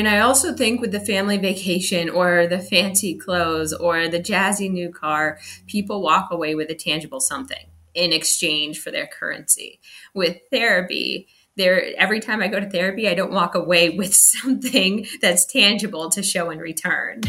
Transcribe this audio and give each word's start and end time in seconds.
And 0.00 0.06
I 0.06 0.20
also 0.20 0.54
think 0.54 0.80
with 0.80 0.92
the 0.92 1.00
family 1.00 1.38
vacation 1.38 2.08
or 2.08 2.46
the 2.46 2.60
fancy 2.60 3.16
clothes 3.16 3.72
or 3.72 4.06
the 4.06 4.20
jazzy 4.20 4.70
new 4.70 4.92
car, 4.92 5.40
people 5.66 6.02
walk 6.02 6.30
away 6.30 6.54
with 6.54 6.70
a 6.70 6.74
tangible 6.76 7.18
something 7.18 7.66
in 7.94 8.12
exchange 8.12 8.78
for 8.78 8.92
their 8.92 9.08
currency. 9.08 9.80
With 10.14 10.36
therapy, 10.52 11.26
there 11.56 11.82
every 11.96 12.20
time 12.20 12.40
I 12.40 12.46
go 12.46 12.60
to 12.60 12.70
therapy, 12.70 13.08
I 13.08 13.14
don't 13.14 13.32
walk 13.32 13.56
away 13.56 13.90
with 13.98 14.14
something 14.14 15.04
that's 15.20 15.44
tangible 15.44 16.10
to 16.10 16.22
show 16.22 16.50
in 16.50 16.60
return. 16.60 17.22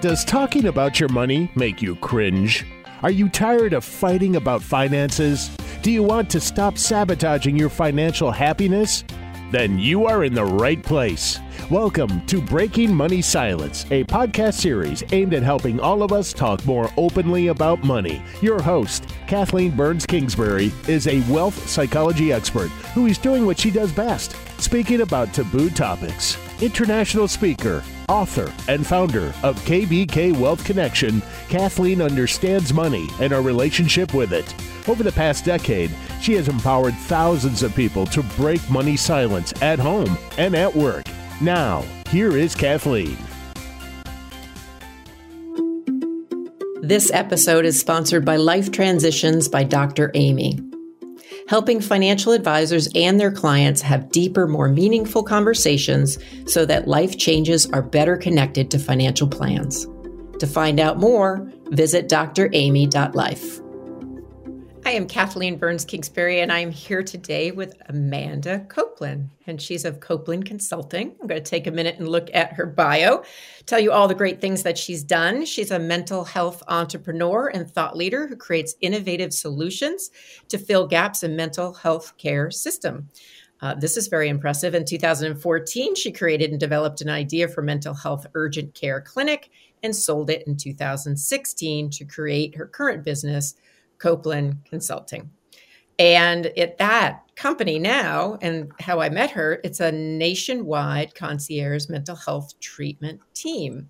Does 0.00 0.24
talking 0.24 0.64
about 0.64 0.98
your 0.98 1.10
money 1.10 1.50
make 1.56 1.82
you 1.82 1.96
cringe? 1.96 2.64
Are 3.02 3.10
you 3.10 3.28
tired 3.28 3.74
of 3.74 3.84
fighting 3.84 4.36
about 4.36 4.62
finances? 4.62 5.54
Do 5.82 5.90
you 5.90 6.02
want 6.02 6.30
to 6.30 6.40
stop 6.40 6.78
sabotaging 6.78 7.58
your 7.58 7.68
financial 7.68 8.30
happiness? 8.30 9.04
Then 9.54 9.78
you 9.78 10.04
are 10.04 10.24
in 10.24 10.34
the 10.34 10.44
right 10.44 10.82
place. 10.82 11.38
Welcome 11.70 12.26
to 12.26 12.42
Breaking 12.42 12.92
Money 12.92 13.22
Silence, 13.22 13.84
a 13.92 14.02
podcast 14.02 14.54
series 14.54 15.04
aimed 15.12 15.32
at 15.32 15.44
helping 15.44 15.78
all 15.78 16.02
of 16.02 16.12
us 16.12 16.32
talk 16.32 16.66
more 16.66 16.90
openly 16.96 17.46
about 17.46 17.84
money. 17.84 18.20
Your 18.42 18.60
host, 18.60 19.06
Kathleen 19.28 19.70
Burns 19.70 20.06
Kingsbury, 20.06 20.72
is 20.88 21.06
a 21.06 21.20
wealth 21.32 21.68
psychology 21.68 22.32
expert 22.32 22.66
who 22.94 23.06
is 23.06 23.16
doing 23.16 23.46
what 23.46 23.56
she 23.56 23.70
does 23.70 23.92
best 23.92 24.34
speaking 24.60 25.02
about 25.02 25.32
taboo 25.32 25.70
topics. 25.70 26.36
International 26.60 27.28
speaker, 27.28 27.84
author, 28.08 28.52
and 28.66 28.84
founder 28.84 29.32
of 29.44 29.56
KBK 29.66 30.36
Wealth 30.36 30.64
Connection, 30.64 31.22
Kathleen 31.48 32.02
understands 32.02 32.74
money 32.74 33.06
and 33.20 33.32
our 33.32 33.42
relationship 33.42 34.14
with 34.14 34.32
it. 34.32 34.52
Over 34.88 35.02
the 35.02 35.12
past 35.12 35.44
decade, 35.44 35.90
she 36.20 36.34
has 36.34 36.48
empowered 36.48 36.94
thousands 36.94 37.62
of 37.62 37.74
people 37.74 38.06
to 38.06 38.22
break 38.36 38.60
money 38.70 38.96
silence 38.96 39.52
at 39.62 39.78
home 39.78 40.18
and 40.38 40.54
at 40.54 40.74
work. 40.74 41.06
Now, 41.40 41.84
here 42.10 42.36
is 42.36 42.54
Kathleen. 42.54 43.16
This 46.82 47.10
episode 47.12 47.64
is 47.64 47.80
sponsored 47.80 48.24
by 48.24 48.36
Life 48.36 48.70
Transitions 48.70 49.48
by 49.48 49.64
Dr. 49.64 50.10
Amy 50.14 50.58
helping 51.48 51.80
financial 51.80 52.32
advisors 52.32 52.88
and 52.94 53.20
their 53.20 53.32
clients 53.32 53.82
have 53.82 54.10
deeper, 54.10 54.46
more 54.46 54.68
meaningful 54.68 55.22
conversations 55.22 56.18
so 56.46 56.64
that 56.64 56.88
life 56.88 57.18
changes 57.18 57.70
are 57.70 57.82
better 57.82 58.16
connected 58.16 58.70
to 58.70 58.78
financial 58.78 59.28
plans. 59.28 59.86
To 60.38 60.46
find 60.46 60.80
out 60.80 60.98
more, 60.98 61.50
visit 61.70 62.08
dramy.life. 62.08 63.63
I 64.86 64.90
am 64.90 65.08
Kathleen 65.08 65.56
Burns 65.56 65.82
Kingsbury, 65.82 66.40
and 66.40 66.52
I'm 66.52 66.70
here 66.70 67.02
today 67.02 67.52
with 67.52 67.74
Amanda 67.88 68.66
Copeland, 68.68 69.30
and 69.46 69.60
she's 69.60 69.86
of 69.86 70.00
Copeland 70.00 70.44
Consulting. 70.44 71.16
I'm 71.18 71.26
going 71.26 71.42
to 71.42 71.50
take 71.50 71.66
a 71.66 71.70
minute 71.70 71.98
and 71.98 72.06
look 72.06 72.28
at 72.34 72.52
her 72.52 72.66
bio, 72.66 73.22
tell 73.64 73.80
you 73.80 73.92
all 73.92 74.08
the 74.08 74.14
great 74.14 74.42
things 74.42 74.62
that 74.64 74.76
she's 74.76 75.02
done. 75.02 75.46
She's 75.46 75.70
a 75.70 75.78
mental 75.78 76.22
health 76.22 76.62
entrepreneur 76.68 77.48
and 77.48 77.70
thought 77.70 77.96
leader 77.96 78.26
who 78.26 78.36
creates 78.36 78.76
innovative 78.82 79.32
solutions 79.32 80.10
to 80.48 80.58
fill 80.58 80.86
gaps 80.86 81.22
in 81.22 81.34
mental 81.34 81.72
health 81.72 82.18
care 82.18 82.50
system. 82.50 83.08
Uh, 83.62 83.74
this 83.74 83.96
is 83.96 84.08
very 84.08 84.28
impressive. 84.28 84.74
In 84.74 84.84
2014, 84.84 85.94
she 85.94 86.12
created 86.12 86.50
and 86.50 86.60
developed 86.60 87.00
an 87.00 87.08
idea 87.08 87.48
for 87.48 87.62
mental 87.62 87.94
health 87.94 88.26
urgent 88.34 88.74
care 88.74 89.00
clinic 89.00 89.48
and 89.82 89.96
sold 89.96 90.28
it 90.28 90.46
in 90.46 90.58
2016 90.58 91.88
to 91.88 92.04
create 92.04 92.54
her 92.54 92.66
current 92.66 93.02
business 93.02 93.54
Copeland 93.98 94.56
Consulting. 94.64 95.30
And 95.98 96.46
at 96.58 96.78
that 96.78 97.22
company 97.36 97.78
now, 97.78 98.38
and 98.42 98.70
how 98.80 99.00
I 99.00 99.08
met 99.08 99.30
her, 99.30 99.60
it's 99.64 99.80
a 99.80 99.92
nationwide 99.92 101.14
concierge 101.14 101.88
mental 101.88 102.16
health 102.16 102.58
treatment 102.60 103.20
team. 103.34 103.88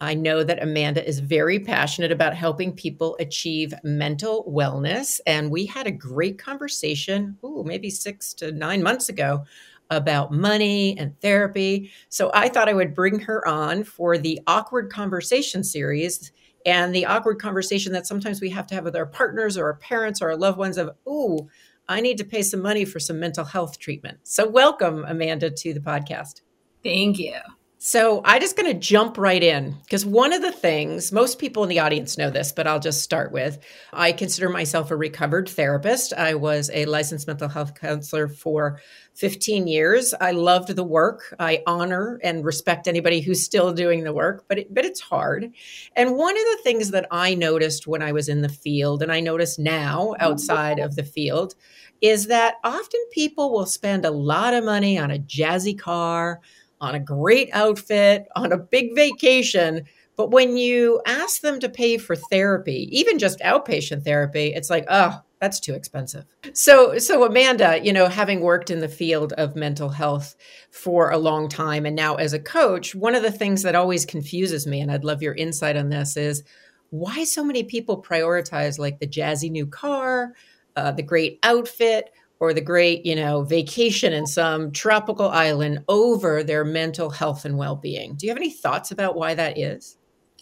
I 0.00 0.14
know 0.14 0.42
that 0.42 0.62
Amanda 0.62 1.06
is 1.06 1.18
very 1.18 1.58
passionate 1.58 2.10
about 2.10 2.34
helping 2.34 2.72
people 2.72 3.16
achieve 3.20 3.74
mental 3.84 4.44
wellness. 4.44 5.20
And 5.26 5.50
we 5.50 5.66
had 5.66 5.86
a 5.86 5.92
great 5.92 6.38
conversation, 6.38 7.36
ooh, 7.44 7.64
maybe 7.66 7.90
six 7.90 8.32
to 8.34 8.52
nine 8.52 8.82
months 8.82 9.10
ago, 9.10 9.44
about 9.90 10.32
money 10.32 10.96
and 10.98 11.20
therapy. 11.20 11.90
So 12.08 12.30
I 12.32 12.48
thought 12.48 12.68
I 12.68 12.72
would 12.72 12.94
bring 12.94 13.18
her 13.20 13.46
on 13.46 13.84
for 13.84 14.16
the 14.16 14.40
Awkward 14.46 14.90
Conversation 14.90 15.62
series 15.62 16.32
and 16.66 16.94
the 16.94 17.06
awkward 17.06 17.40
conversation 17.40 17.92
that 17.92 18.06
sometimes 18.06 18.40
we 18.40 18.50
have 18.50 18.66
to 18.68 18.74
have 18.74 18.84
with 18.84 18.96
our 18.96 19.06
partners 19.06 19.56
or 19.56 19.66
our 19.66 19.74
parents 19.74 20.20
or 20.20 20.30
our 20.30 20.36
loved 20.36 20.58
ones 20.58 20.76
of, 20.76 20.90
ooh, 21.08 21.48
I 21.88 22.00
need 22.00 22.18
to 22.18 22.24
pay 22.24 22.42
some 22.42 22.62
money 22.62 22.84
for 22.84 23.00
some 23.00 23.18
mental 23.18 23.44
health 23.44 23.78
treatment. 23.78 24.18
So, 24.22 24.48
welcome, 24.48 25.04
Amanda, 25.06 25.50
to 25.50 25.74
the 25.74 25.80
podcast. 25.80 26.42
Thank 26.82 27.18
you. 27.18 27.34
So, 27.82 28.20
I'm 28.26 28.42
just 28.42 28.58
going 28.58 28.70
to 28.70 28.78
jump 28.78 29.16
right 29.16 29.42
in 29.42 29.74
because 29.84 30.04
one 30.04 30.34
of 30.34 30.42
the 30.42 30.52
things 30.52 31.12
most 31.12 31.38
people 31.38 31.62
in 31.62 31.70
the 31.70 31.78
audience 31.78 32.18
know 32.18 32.28
this, 32.28 32.52
but 32.52 32.66
I'll 32.66 32.78
just 32.78 33.00
start 33.00 33.32
with 33.32 33.58
I 33.90 34.12
consider 34.12 34.50
myself 34.50 34.90
a 34.90 34.96
recovered 34.96 35.48
therapist. 35.48 36.12
I 36.12 36.34
was 36.34 36.70
a 36.74 36.84
licensed 36.84 37.26
mental 37.26 37.48
health 37.48 37.74
counselor 37.74 38.28
for 38.28 38.82
15 39.14 39.66
years. 39.66 40.12
I 40.20 40.32
loved 40.32 40.76
the 40.76 40.84
work. 40.84 41.34
I 41.38 41.62
honor 41.66 42.20
and 42.22 42.44
respect 42.44 42.86
anybody 42.86 43.22
who's 43.22 43.42
still 43.42 43.72
doing 43.72 44.04
the 44.04 44.12
work, 44.12 44.44
but 44.46 44.58
it, 44.58 44.74
but 44.74 44.84
it's 44.84 45.00
hard. 45.00 45.50
And 45.96 46.18
one 46.18 46.36
of 46.36 46.44
the 46.44 46.60
things 46.62 46.90
that 46.90 47.06
I 47.10 47.34
noticed 47.34 47.86
when 47.86 48.02
I 48.02 48.12
was 48.12 48.28
in 48.28 48.42
the 48.42 48.50
field 48.50 49.02
and 49.02 49.10
I 49.10 49.20
notice 49.20 49.58
now 49.58 50.14
outside 50.20 50.80
of 50.80 50.96
the 50.96 51.02
field 51.02 51.54
is 52.02 52.26
that 52.26 52.56
often 52.62 53.00
people 53.10 53.50
will 53.52 53.66
spend 53.66 54.04
a 54.04 54.10
lot 54.10 54.52
of 54.52 54.64
money 54.64 54.98
on 54.98 55.10
a 55.10 55.18
jazzy 55.18 55.78
car 55.78 56.40
on 56.80 56.94
a 56.94 57.00
great 57.00 57.50
outfit, 57.52 58.26
on 58.36 58.52
a 58.52 58.58
big 58.58 58.94
vacation. 58.94 59.84
But 60.16 60.30
when 60.30 60.56
you 60.56 61.00
ask 61.06 61.40
them 61.40 61.60
to 61.60 61.68
pay 61.68 61.98
for 61.98 62.16
therapy, 62.16 62.88
even 62.90 63.18
just 63.18 63.40
outpatient 63.40 64.04
therapy, 64.04 64.52
it's 64.54 64.70
like, 64.70 64.84
oh, 64.88 65.20
that's 65.40 65.60
too 65.60 65.72
expensive. 65.72 66.26
So, 66.52 66.98
so 66.98 67.24
Amanda, 67.24 67.80
you 67.82 67.92
know, 67.94 68.08
having 68.08 68.40
worked 68.40 68.70
in 68.70 68.80
the 68.80 68.88
field 68.88 69.32
of 69.34 69.56
mental 69.56 69.88
health 69.88 70.36
for 70.70 71.10
a 71.10 71.18
long 71.18 71.48
time 71.48 71.86
and 71.86 71.96
now 71.96 72.16
as 72.16 72.34
a 72.34 72.38
coach, 72.38 72.94
one 72.94 73.14
of 73.14 73.22
the 73.22 73.32
things 73.32 73.62
that 73.62 73.74
always 73.74 74.04
confuses 74.04 74.66
me, 74.66 74.80
and 74.80 74.92
I'd 74.92 75.04
love 75.04 75.22
your 75.22 75.34
insight 75.34 75.78
on 75.78 75.88
this, 75.88 76.18
is 76.18 76.42
why 76.90 77.24
so 77.24 77.42
many 77.42 77.64
people 77.64 78.02
prioritize 78.02 78.78
like 78.78 78.98
the 78.98 79.06
jazzy 79.06 79.50
new 79.50 79.66
car, 79.66 80.34
uh, 80.76 80.92
the 80.92 81.02
great 81.02 81.38
outfit, 81.42 82.10
or 82.40 82.54
the 82.54 82.60
great, 82.60 83.04
you 83.06 83.14
know, 83.14 83.42
vacation 83.42 84.12
in 84.12 84.26
some 84.26 84.72
tropical 84.72 85.28
island 85.28 85.84
over 85.88 86.42
their 86.42 86.64
mental 86.64 87.10
health 87.10 87.44
and 87.44 87.58
well-being. 87.58 88.14
Do 88.14 88.26
you 88.26 88.30
have 88.30 88.38
any 88.38 88.50
thoughts 88.50 88.90
about 88.90 89.14
why 89.14 89.34
that 89.34 89.58
is? 89.58 89.98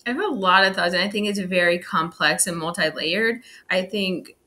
I 0.07 0.13
have 0.13 0.21
a 0.21 0.35
lot 0.35 0.65
of 0.65 0.75
thoughts, 0.75 0.95
and 0.95 1.03
I 1.03 1.11
think 1.11 1.27
it's 1.27 1.41
very 1.41 1.79
complex 1.79 2.47
and 2.47 2.57
multi-layered. 2.57 3.43
I 3.69 3.83
think 3.83 4.38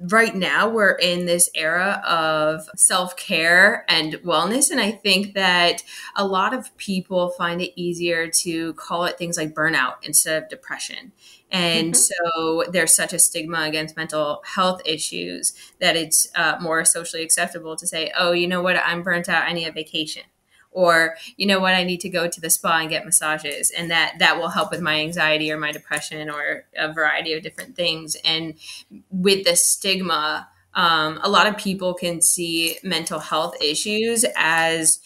right 0.00 0.34
now 0.34 0.68
we're 0.68 0.92
in 0.92 1.24
this 1.24 1.48
era 1.54 2.02
of 2.06 2.68
self-care 2.76 3.84
and 3.88 4.14
wellness 4.24 4.70
and 4.70 4.80
i 4.80 4.90
think 4.90 5.34
that 5.34 5.82
a 6.16 6.26
lot 6.26 6.52
of 6.52 6.76
people 6.76 7.30
find 7.30 7.62
it 7.62 7.72
easier 7.80 8.28
to 8.28 8.74
call 8.74 9.04
it 9.04 9.16
things 9.16 9.36
like 9.36 9.54
burnout 9.54 9.94
instead 10.02 10.42
of 10.42 10.48
depression 10.48 11.12
and 11.54 11.94
mm-hmm. 11.94 12.30
so 12.32 12.64
there's 12.70 12.92
such 12.92 13.12
a 13.12 13.18
stigma 13.18 13.62
against 13.62 13.96
mental 13.96 14.42
health 14.44 14.82
issues 14.84 15.54
that 15.80 15.94
it's 15.94 16.26
uh, 16.34 16.56
more 16.60 16.84
socially 16.84 17.22
acceptable 17.22 17.76
to 17.76 17.86
say, 17.86 18.10
oh, 18.18 18.32
you 18.32 18.48
know 18.48 18.60
what, 18.60 18.76
I'm 18.76 19.04
burnt 19.04 19.28
out, 19.28 19.44
I 19.44 19.52
need 19.52 19.68
a 19.68 19.72
vacation. 19.72 20.24
Or 20.74 21.16
you 21.36 21.46
know 21.46 21.60
what, 21.60 21.74
I 21.74 21.84
need 21.84 22.00
to 22.00 22.10
go 22.10 22.28
to 22.28 22.40
the 22.40 22.50
spa 22.50 22.80
and 22.80 22.90
get 22.90 23.04
massages, 23.04 23.70
and 23.70 23.90
that 23.90 24.16
that 24.18 24.38
will 24.38 24.48
help 24.48 24.70
with 24.70 24.80
my 24.80 25.00
anxiety 25.00 25.50
or 25.50 25.58
my 25.58 25.72
depression 25.72 26.28
or 26.28 26.64
a 26.76 26.92
variety 26.92 27.32
of 27.32 27.42
different 27.42 27.76
things. 27.76 28.16
And 28.24 28.54
with 29.10 29.44
the 29.44 29.56
stigma, 29.56 30.48
um, 30.74 31.20
a 31.22 31.30
lot 31.30 31.46
of 31.46 31.56
people 31.56 31.94
can 31.94 32.20
see 32.20 32.78
mental 32.82 33.20
health 33.20 33.54
issues 33.62 34.24
as 34.36 34.98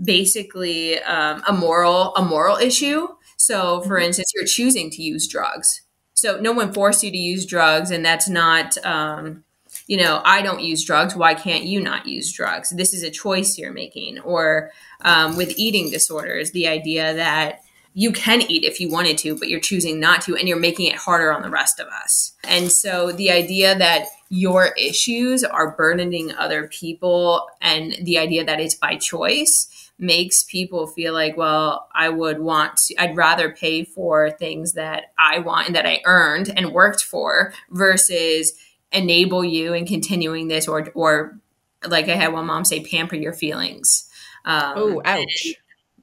basically 0.00 1.00
um, 1.00 1.42
a 1.46 1.52
moral 1.52 2.14
a 2.14 2.24
moral 2.24 2.56
issue. 2.56 3.08
So, 3.36 3.82
for 3.82 3.96
mm-hmm. 3.96 4.06
instance, 4.06 4.32
you're 4.34 4.46
choosing 4.46 4.90
to 4.90 5.02
use 5.02 5.28
drugs 5.28 5.82
so 6.18 6.40
no 6.40 6.50
one 6.50 6.72
forced 6.72 7.04
you 7.04 7.12
to 7.12 7.16
use 7.16 7.46
drugs, 7.46 7.92
and 7.92 8.04
that's 8.04 8.28
not, 8.28 8.76
um, 8.84 9.44
you 9.88 9.96
know, 9.96 10.20
I 10.24 10.42
don't 10.42 10.60
use 10.60 10.84
drugs. 10.84 11.16
Why 11.16 11.34
can't 11.34 11.64
you 11.64 11.80
not 11.80 12.06
use 12.06 12.30
drugs? 12.30 12.70
This 12.70 12.92
is 12.92 13.02
a 13.02 13.10
choice 13.10 13.58
you're 13.58 13.72
making. 13.72 14.20
Or 14.20 14.70
um, 15.00 15.36
with 15.36 15.58
eating 15.58 15.90
disorders, 15.90 16.52
the 16.52 16.68
idea 16.68 17.14
that 17.14 17.62
you 17.94 18.12
can 18.12 18.42
eat 18.42 18.64
if 18.64 18.80
you 18.80 18.90
wanted 18.90 19.16
to, 19.18 19.36
but 19.36 19.48
you're 19.48 19.58
choosing 19.58 19.98
not 19.98 20.20
to, 20.22 20.36
and 20.36 20.46
you're 20.46 20.58
making 20.58 20.86
it 20.86 20.96
harder 20.96 21.32
on 21.32 21.42
the 21.42 21.50
rest 21.50 21.80
of 21.80 21.88
us. 21.88 22.34
And 22.44 22.70
so 22.70 23.12
the 23.12 23.30
idea 23.30 23.76
that 23.76 24.04
your 24.28 24.74
issues 24.78 25.42
are 25.42 25.74
burdening 25.74 26.32
other 26.34 26.68
people 26.68 27.48
and 27.62 27.96
the 28.02 28.18
idea 28.18 28.44
that 28.44 28.60
it's 28.60 28.74
by 28.74 28.96
choice 28.96 29.90
makes 29.98 30.44
people 30.44 30.86
feel 30.86 31.12
like, 31.12 31.36
well, 31.36 31.88
I 31.94 32.10
would 32.10 32.38
want 32.38 32.76
to, 32.76 32.94
I'd 33.02 33.16
rather 33.16 33.50
pay 33.50 33.84
for 33.84 34.30
things 34.30 34.74
that 34.74 35.12
I 35.18 35.40
want 35.40 35.68
and 35.68 35.76
that 35.76 35.86
I 35.86 36.02
earned 36.04 36.52
and 36.54 36.72
worked 36.72 37.02
for 37.02 37.52
versus 37.70 38.52
enable 38.92 39.44
you 39.44 39.74
in 39.74 39.86
continuing 39.86 40.48
this 40.48 40.66
or, 40.68 40.88
or 40.94 41.38
like 41.86 42.08
I 42.08 42.16
had 42.16 42.32
one 42.32 42.46
mom 42.46 42.64
say, 42.64 42.84
pamper 42.84 43.16
your 43.16 43.32
feelings. 43.32 44.08
Um, 44.44 44.72
oh, 44.76 45.02
ouch. 45.04 45.44
And, 45.44 45.56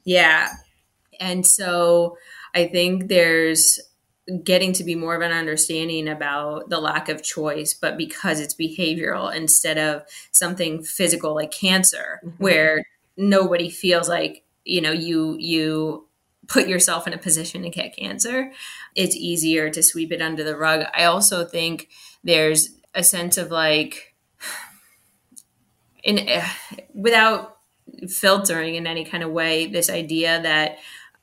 yeah. 0.03 0.49
And 1.19 1.45
so 1.45 2.17
I 2.53 2.67
think 2.67 3.07
there's 3.07 3.79
getting 4.43 4.73
to 4.73 4.83
be 4.83 4.95
more 4.95 5.15
of 5.15 5.21
an 5.21 5.31
understanding 5.31 6.07
about 6.07 6.69
the 6.69 6.79
lack 6.79 7.09
of 7.09 7.21
choice, 7.21 7.73
but 7.73 7.97
because 7.97 8.39
it's 8.39 8.55
behavioral 8.55 9.33
instead 9.33 9.77
of 9.77 10.03
something 10.31 10.83
physical 10.83 11.35
like 11.35 11.51
cancer, 11.51 12.19
mm-hmm. 12.23 12.43
where 12.43 12.85
nobody 13.17 13.69
feels 13.69 14.09
like, 14.09 14.43
you 14.63 14.81
know, 14.81 14.91
you, 14.91 15.35
you, 15.39 16.07
put 16.47 16.67
yourself 16.67 17.07
in 17.07 17.13
a 17.13 17.17
position 17.17 17.63
to 17.63 17.71
get 17.71 17.95
cancer 17.95 18.51
it's 18.93 19.15
easier 19.15 19.71
to 19.71 19.81
sweep 19.81 20.11
it 20.11 20.21
under 20.21 20.43
the 20.43 20.55
rug 20.55 20.85
i 20.93 21.03
also 21.03 21.43
think 21.43 21.89
there's 22.23 22.74
a 22.95 23.03
sense 23.03 23.37
of 23.37 23.51
like 23.51 24.15
in 26.03 26.27
without 26.93 27.57
filtering 28.07 28.75
in 28.75 28.87
any 28.87 29.05
kind 29.05 29.23
of 29.23 29.31
way 29.31 29.67
this 29.67 29.89
idea 29.89 30.41
that 30.41 30.77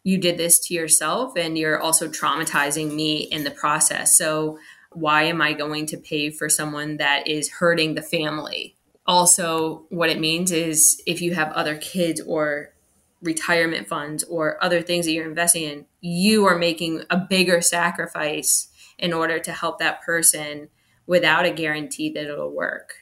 you 0.05 0.19
did 0.19 0.37
this 0.37 0.59
to 0.59 0.75
yourself 0.75 1.37
and 1.37 1.57
you're 1.57 1.81
also 1.81 2.09
traumatizing 2.09 2.93
me 2.93 3.19
in 3.19 3.45
the 3.45 3.51
process. 3.51 4.17
So, 4.17 4.59
why 4.91 5.23
am 5.23 5.41
I 5.41 5.55
going 5.55 5.87
to 5.87 5.97
pay 5.97 6.31
for 6.31 6.51
someone 6.51 6.99
that 6.99 7.27
is 7.27 7.49
hurting 7.49 7.95
the 7.95 8.03
family? 8.03 8.77
Also, 9.07 9.87
what 9.89 10.11
it 10.11 10.21
means 10.21 10.53
is 10.53 11.03
if 11.07 11.23
you 11.23 11.35
have 11.35 11.51
other 11.53 11.77
kids 11.77 12.21
or 12.21 12.75
retirement 13.23 13.89
funds 13.89 14.23
or 14.25 14.63
other 14.63 14.83
things 14.83 15.07
that 15.07 15.13
you're 15.13 15.29
investing 15.29 15.63
in, 15.63 15.87
you 16.01 16.45
are 16.45 16.59
making 16.59 17.05
a 17.09 17.17
bigger 17.17 17.63
sacrifice 17.63 18.69
in 18.99 19.13
order 19.13 19.39
to 19.39 19.53
help 19.53 19.79
that 19.79 20.03
person 20.03 20.69
without 21.13 21.45
a 21.45 21.51
guarantee 21.51 22.09
that 22.09 22.25
it'll 22.25 22.51
work 22.51 22.95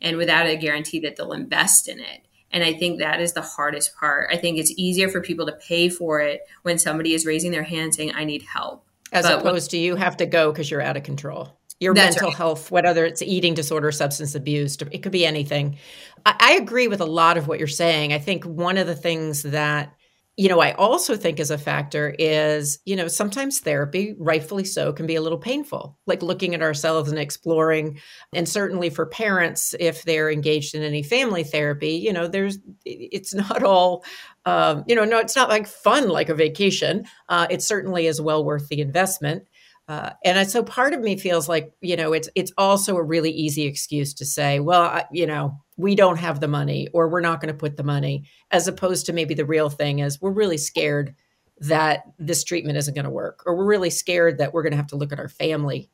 and 0.00 0.16
without 0.16 0.48
a 0.48 0.56
guarantee 0.56 0.98
that 0.98 1.14
they'll 1.14 1.32
invest 1.32 1.88
in 1.88 2.00
it. 2.00 2.26
And 2.50 2.64
I 2.64 2.72
think 2.72 2.98
that 2.98 3.20
is 3.20 3.34
the 3.34 3.40
hardest 3.40 3.94
part. 3.94 4.30
I 4.32 4.36
think 4.36 4.58
it's 4.58 4.72
easier 4.76 5.08
for 5.08 5.20
people 5.20 5.46
to 5.46 5.52
pay 5.52 5.88
for 5.88 6.18
it 6.18 6.40
when 6.62 6.76
somebody 6.76 7.14
is 7.14 7.24
raising 7.24 7.52
their 7.52 7.62
hand 7.62 7.94
saying, 7.94 8.16
I 8.16 8.24
need 8.24 8.42
help. 8.42 8.84
As 9.12 9.26
but 9.26 9.38
opposed 9.38 9.70
when, 9.72 9.78
to 9.78 9.84
you 9.84 9.94
have 9.94 10.16
to 10.16 10.26
go 10.26 10.50
because 10.50 10.72
you're 10.72 10.82
out 10.82 10.96
of 10.96 11.04
control. 11.04 11.56
Your 11.78 11.94
mental 11.94 12.26
right. 12.26 12.36
health, 12.36 12.72
whether 12.72 13.04
it's 13.04 13.22
eating 13.22 13.54
disorder, 13.54 13.92
substance 13.92 14.34
abuse, 14.34 14.76
it 14.90 15.04
could 15.04 15.12
be 15.12 15.24
anything. 15.24 15.78
I, 16.26 16.34
I 16.40 16.52
agree 16.54 16.88
with 16.88 17.00
a 17.00 17.06
lot 17.06 17.36
of 17.36 17.46
what 17.46 17.60
you're 17.60 17.68
saying. 17.68 18.12
I 18.12 18.18
think 18.18 18.42
one 18.42 18.76
of 18.76 18.88
the 18.88 18.96
things 18.96 19.44
that 19.44 19.94
you 20.38 20.48
know, 20.48 20.60
I 20.60 20.72
also 20.72 21.14
think 21.14 21.38
as 21.40 21.50
a 21.50 21.58
factor 21.58 22.14
is, 22.18 22.78
you 22.86 22.96
know, 22.96 23.06
sometimes 23.06 23.60
therapy, 23.60 24.14
rightfully 24.18 24.64
so, 24.64 24.90
can 24.92 25.06
be 25.06 25.14
a 25.14 25.20
little 25.20 25.38
painful, 25.38 25.98
like 26.06 26.22
looking 26.22 26.54
at 26.54 26.62
ourselves 26.62 27.10
and 27.10 27.18
exploring. 27.18 27.98
And 28.32 28.48
certainly 28.48 28.88
for 28.88 29.04
parents, 29.04 29.74
if 29.78 30.04
they're 30.04 30.30
engaged 30.30 30.74
in 30.74 30.82
any 30.82 31.02
family 31.02 31.44
therapy, 31.44 31.96
you 31.96 32.14
know, 32.14 32.28
there's, 32.28 32.58
it's 32.86 33.34
not 33.34 33.62
all, 33.62 34.04
um, 34.46 34.84
you 34.86 34.94
know, 34.94 35.04
no, 35.04 35.18
it's 35.18 35.36
not 35.36 35.50
like 35.50 35.66
fun 35.66 36.08
like 36.08 36.30
a 36.30 36.34
vacation. 36.34 37.04
Uh, 37.28 37.46
it 37.50 37.62
certainly 37.62 38.06
is 38.06 38.20
well 38.20 38.42
worth 38.42 38.68
the 38.68 38.80
investment. 38.80 39.44
Uh, 39.92 40.14
and 40.24 40.50
so 40.50 40.62
part 40.62 40.94
of 40.94 41.00
me 41.00 41.18
feels 41.18 41.50
like 41.50 41.70
you 41.82 41.96
know 41.96 42.14
it's 42.14 42.26
it's 42.34 42.50
also 42.56 42.96
a 42.96 43.02
really 43.02 43.30
easy 43.30 43.64
excuse 43.64 44.14
to 44.14 44.24
say 44.24 44.58
well 44.58 44.84
I, 44.84 45.04
you 45.12 45.26
know 45.26 45.60
we 45.76 45.94
don't 45.94 46.16
have 46.16 46.40
the 46.40 46.48
money 46.48 46.88
or 46.94 47.10
we're 47.10 47.20
not 47.20 47.42
going 47.42 47.52
to 47.52 47.58
put 47.58 47.76
the 47.76 47.82
money 47.82 48.24
as 48.50 48.66
opposed 48.66 49.04
to 49.06 49.12
maybe 49.12 49.34
the 49.34 49.44
real 49.44 49.68
thing 49.68 49.98
is 49.98 50.18
we're 50.18 50.30
really 50.30 50.56
scared 50.56 51.14
that 51.58 52.04
this 52.18 52.42
treatment 52.42 52.78
isn't 52.78 52.94
going 52.94 53.04
to 53.04 53.10
work 53.10 53.42
or 53.44 53.54
we're 53.54 53.66
really 53.66 53.90
scared 53.90 54.38
that 54.38 54.54
we're 54.54 54.62
going 54.62 54.70
to 54.70 54.78
have 54.78 54.86
to 54.86 54.96
look 54.96 55.12
at 55.12 55.20
our 55.20 55.28
family 55.28 55.90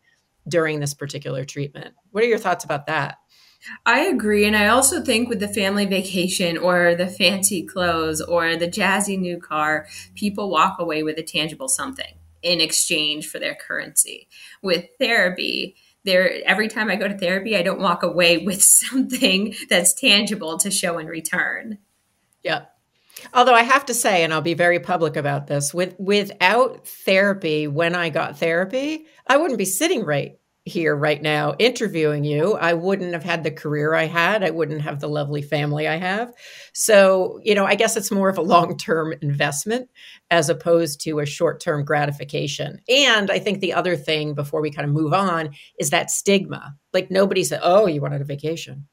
during 0.46 0.78
this 0.78 0.94
particular 0.94 1.44
treatment 1.44 1.92
what 2.12 2.22
are 2.22 2.28
your 2.28 2.38
thoughts 2.38 2.64
about 2.64 2.86
that 2.86 3.18
I 3.84 4.02
agree. 4.02 4.46
And 4.46 4.56
I 4.56 4.68
also 4.68 5.02
think 5.02 5.28
with 5.28 5.40
the 5.40 5.48
family 5.48 5.84
vacation 5.84 6.56
or 6.56 6.94
the 6.94 7.08
fancy 7.08 7.64
clothes 7.64 8.20
or 8.20 8.54
the 8.54 8.68
jazzy 8.68 9.18
new 9.18 9.40
car, 9.40 9.88
people 10.14 10.48
walk 10.48 10.78
away 10.78 11.02
with 11.02 11.18
a 11.18 11.24
tangible 11.24 11.68
something 11.68 12.14
in 12.42 12.60
exchange 12.60 13.28
for 13.28 13.38
their 13.38 13.54
currency. 13.54 14.28
With 14.62 14.86
therapy, 14.98 15.76
there 16.04 16.40
every 16.44 16.68
time 16.68 16.90
I 16.90 16.96
go 16.96 17.08
to 17.08 17.18
therapy, 17.18 17.56
I 17.56 17.62
don't 17.62 17.80
walk 17.80 18.02
away 18.02 18.38
with 18.46 18.62
something 18.62 19.54
that's 19.68 19.94
tangible 19.94 20.58
to 20.58 20.70
show 20.70 20.98
in 20.98 21.06
return. 21.06 21.78
Yeah. 22.42 22.66
Although 23.34 23.54
I 23.54 23.64
have 23.64 23.86
to 23.86 23.94
say, 23.94 24.22
and 24.22 24.32
I'll 24.32 24.40
be 24.40 24.54
very 24.54 24.78
public 24.78 25.16
about 25.16 25.48
this, 25.48 25.74
with 25.74 25.96
without 25.98 26.86
therapy, 26.86 27.66
when 27.66 27.96
I 27.96 28.10
got 28.10 28.38
therapy, 28.38 29.06
I 29.26 29.36
wouldn't 29.38 29.58
be 29.58 29.64
sitting 29.64 30.04
right 30.04 30.38
here 30.68 30.94
right 30.94 31.20
now 31.20 31.54
interviewing 31.58 32.22
you, 32.22 32.54
I 32.54 32.74
wouldn't 32.74 33.12
have 33.12 33.24
had 33.24 33.42
the 33.42 33.50
career 33.50 33.94
I 33.94 34.04
had. 34.04 34.44
I 34.44 34.50
wouldn't 34.50 34.82
have 34.82 35.00
the 35.00 35.08
lovely 35.08 35.42
family 35.42 35.88
I 35.88 35.96
have. 35.96 36.32
So, 36.72 37.40
you 37.42 37.54
know, 37.54 37.64
I 37.64 37.74
guess 37.74 37.96
it's 37.96 38.10
more 38.10 38.28
of 38.28 38.38
a 38.38 38.42
long 38.54 38.76
term 38.76 39.14
investment 39.20 39.90
as 40.30 40.48
opposed 40.48 41.00
to 41.02 41.18
a 41.18 41.26
short 41.26 41.60
term 41.60 41.84
gratification. 41.84 42.80
And 42.88 43.30
I 43.30 43.38
think 43.38 43.60
the 43.60 43.72
other 43.72 43.96
thing 43.96 44.34
before 44.34 44.60
we 44.60 44.70
kind 44.70 44.86
of 44.86 44.94
move 44.94 45.12
on 45.12 45.50
is 45.80 45.90
that 45.90 46.10
stigma. 46.10 46.74
Like 46.92 47.10
nobody 47.10 47.42
said, 47.42 47.60
oh, 47.62 47.86
you 47.86 48.00
wanted 48.00 48.20
a 48.20 48.24
vacation, 48.24 48.86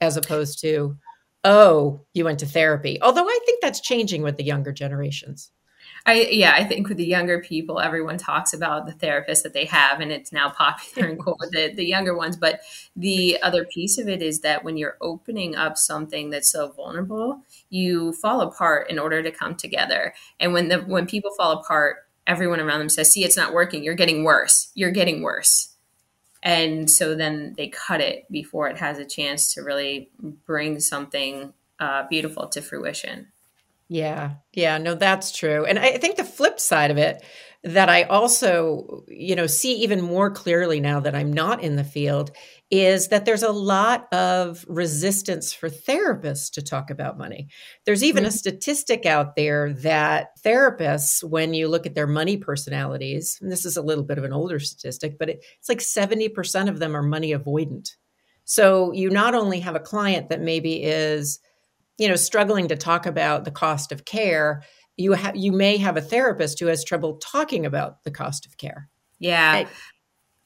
as 0.00 0.16
opposed 0.16 0.60
to, 0.62 0.96
oh, 1.44 2.04
you 2.14 2.24
went 2.24 2.40
to 2.40 2.46
therapy. 2.46 2.98
Although 3.00 3.26
I 3.26 3.38
think 3.46 3.62
that's 3.62 3.80
changing 3.80 4.22
with 4.22 4.36
the 4.36 4.44
younger 4.44 4.72
generations. 4.72 5.52
I 6.06 6.28
yeah, 6.30 6.54
I 6.56 6.64
think 6.64 6.88
with 6.88 6.96
the 6.96 7.06
younger 7.06 7.40
people, 7.40 7.80
everyone 7.80 8.18
talks 8.18 8.52
about 8.52 8.86
the 8.86 8.92
therapist 8.92 9.42
that 9.42 9.52
they 9.52 9.64
have, 9.66 10.00
and 10.00 10.10
it's 10.10 10.32
now 10.32 10.50
popular 10.50 11.08
and 11.08 11.22
cool 11.22 11.36
with 11.38 11.50
the, 11.50 11.72
the 11.74 11.84
younger 11.84 12.16
ones. 12.16 12.36
But 12.36 12.60
the 12.96 13.38
other 13.42 13.64
piece 13.64 13.98
of 13.98 14.08
it 14.08 14.22
is 14.22 14.40
that 14.40 14.64
when 14.64 14.76
you're 14.76 14.96
opening 15.00 15.54
up 15.54 15.76
something 15.76 16.30
that's 16.30 16.50
so 16.50 16.68
vulnerable, 16.72 17.42
you 17.70 18.12
fall 18.12 18.40
apart 18.40 18.90
in 18.90 18.98
order 18.98 19.22
to 19.22 19.30
come 19.30 19.54
together. 19.54 20.14
And 20.40 20.52
when 20.52 20.68
the 20.68 20.78
when 20.78 21.06
people 21.06 21.30
fall 21.36 21.52
apart, 21.52 22.06
everyone 22.26 22.60
around 22.60 22.80
them 22.80 22.88
says, 22.88 23.12
"See, 23.12 23.24
it's 23.24 23.36
not 23.36 23.52
working. 23.52 23.84
You're 23.84 23.94
getting 23.94 24.24
worse. 24.24 24.70
You're 24.74 24.90
getting 24.90 25.22
worse." 25.22 25.74
And 26.42 26.90
so 26.90 27.14
then 27.14 27.54
they 27.56 27.68
cut 27.68 28.00
it 28.00 28.30
before 28.30 28.68
it 28.68 28.78
has 28.78 28.98
a 28.98 29.04
chance 29.04 29.54
to 29.54 29.62
really 29.62 30.10
bring 30.46 30.78
something 30.80 31.52
uh, 31.80 32.06
beautiful 32.08 32.46
to 32.48 32.62
fruition. 32.62 33.28
Yeah. 33.88 34.34
Yeah. 34.52 34.78
No, 34.78 34.94
that's 34.94 35.36
true. 35.36 35.64
And 35.64 35.78
I 35.78 35.96
think 35.98 36.16
the 36.16 36.24
flip 36.24 36.60
side 36.60 36.90
of 36.90 36.98
it 36.98 37.22
that 37.64 37.88
I 37.88 38.04
also, 38.04 39.02
you 39.08 39.34
know, 39.34 39.46
see 39.46 39.82
even 39.82 40.00
more 40.00 40.30
clearly 40.30 40.78
now 40.78 41.00
that 41.00 41.14
I'm 41.14 41.32
not 41.32 41.62
in 41.62 41.74
the 41.74 41.84
field 41.84 42.30
is 42.70 43.08
that 43.08 43.24
there's 43.24 43.42
a 43.42 43.50
lot 43.50 44.12
of 44.12 44.64
resistance 44.68 45.52
for 45.52 45.68
therapists 45.68 46.52
to 46.52 46.62
talk 46.62 46.90
about 46.90 47.18
money. 47.18 47.48
There's 47.84 48.04
even 48.04 48.22
mm-hmm. 48.22 48.28
a 48.28 48.32
statistic 48.32 49.06
out 49.06 49.34
there 49.34 49.72
that 49.72 50.28
therapists, 50.44 51.24
when 51.24 51.52
you 51.52 51.66
look 51.66 51.86
at 51.86 51.94
their 51.94 52.06
money 52.06 52.36
personalities, 52.36 53.38
and 53.40 53.50
this 53.50 53.64
is 53.64 53.76
a 53.76 53.82
little 53.82 54.04
bit 54.04 54.18
of 54.18 54.24
an 54.24 54.32
older 54.32 54.60
statistic, 54.60 55.18
but 55.18 55.30
it, 55.30 55.44
it's 55.58 55.68
like 55.68 55.78
70% 55.78 56.68
of 56.68 56.78
them 56.78 56.94
are 56.94 57.02
money 57.02 57.32
avoidant. 57.32 57.96
So 58.44 58.92
you 58.92 59.10
not 59.10 59.34
only 59.34 59.60
have 59.60 59.74
a 59.74 59.80
client 59.80 60.28
that 60.28 60.40
maybe 60.40 60.82
is 60.82 61.40
you 61.98 62.08
know 62.08 62.16
struggling 62.16 62.68
to 62.68 62.76
talk 62.76 63.06
about 63.06 63.44
the 63.44 63.50
cost 63.50 63.92
of 63.92 64.04
care 64.04 64.62
you 64.98 65.12
have 65.12 65.36
you 65.36 65.52
may 65.52 65.78
have 65.78 65.96
a 65.96 66.02
therapist 66.02 66.60
who 66.60 66.66
has 66.66 66.84
trouble 66.84 67.16
talking 67.16 67.64
about 67.64 68.04
the 68.04 68.10
cost 68.10 68.44
of 68.44 68.58
care. 68.58 68.88
Yeah. 69.18 69.64